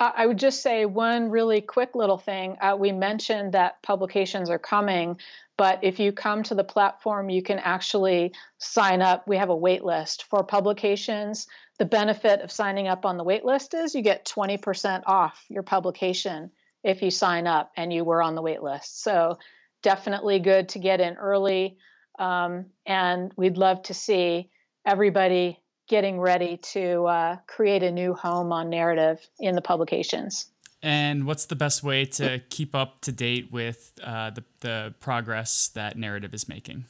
I 0.00 0.26
would 0.26 0.38
just 0.38 0.62
say 0.62 0.86
one 0.86 1.28
really 1.28 1.60
quick 1.60 1.94
little 1.94 2.16
thing. 2.16 2.56
Uh, 2.58 2.74
we 2.78 2.90
mentioned 2.90 3.52
that 3.52 3.82
publications 3.82 4.48
are 4.48 4.58
coming, 4.58 5.20
but 5.58 5.84
if 5.84 5.98
you 5.98 6.10
come 6.10 6.42
to 6.44 6.54
the 6.54 6.64
platform, 6.64 7.28
you 7.28 7.42
can 7.42 7.58
actually 7.58 8.32
sign 8.56 9.02
up. 9.02 9.28
We 9.28 9.36
have 9.36 9.50
a 9.50 9.56
wait 9.56 9.84
list 9.84 10.24
for 10.24 10.42
publications. 10.42 11.46
The 11.78 11.84
benefit 11.84 12.40
of 12.40 12.50
signing 12.50 12.88
up 12.88 13.04
on 13.04 13.18
the 13.18 13.24
wait 13.24 13.44
list 13.44 13.74
is 13.74 13.94
you 13.94 14.00
get 14.00 14.24
20% 14.24 15.02
off 15.06 15.44
your 15.50 15.62
publication 15.62 16.50
if 16.82 17.02
you 17.02 17.10
sign 17.10 17.46
up 17.46 17.70
and 17.76 17.92
you 17.92 18.02
were 18.02 18.22
on 18.22 18.34
the 18.34 18.42
wait 18.42 18.62
list. 18.62 19.02
So 19.02 19.38
definitely 19.82 20.38
good 20.38 20.70
to 20.70 20.78
get 20.78 21.00
in 21.02 21.16
early. 21.16 21.76
Um, 22.18 22.66
and 22.86 23.32
we'd 23.36 23.58
love 23.58 23.82
to 23.84 23.94
see 23.94 24.48
everybody 24.86 25.60
getting 25.90 26.20
ready 26.20 26.56
to 26.56 27.04
uh, 27.06 27.36
create 27.48 27.82
a 27.82 27.90
new 27.90 28.14
home 28.14 28.52
on 28.52 28.70
narrative 28.70 29.18
in 29.40 29.56
the 29.56 29.60
publications. 29.60 30.46
And 30.84 31.26
what's 31.26 31.46
the 31.46 31.56
best 31.56 31.82
way 31.82 32.04
to 32.04 32.40
keep 32.48 32.76
up 32.76 33.00
to 33.02 33.12
date 33.12 33.50
with 33.50 33.92
uh, 34.02 34.30
the, 34.30 34.44
the 34.60 34.94
progress 35.00 35.68
that 35.74 35.98
Narrative 35.98 36.32
is 36.32 36.48
making? 36.48 36.84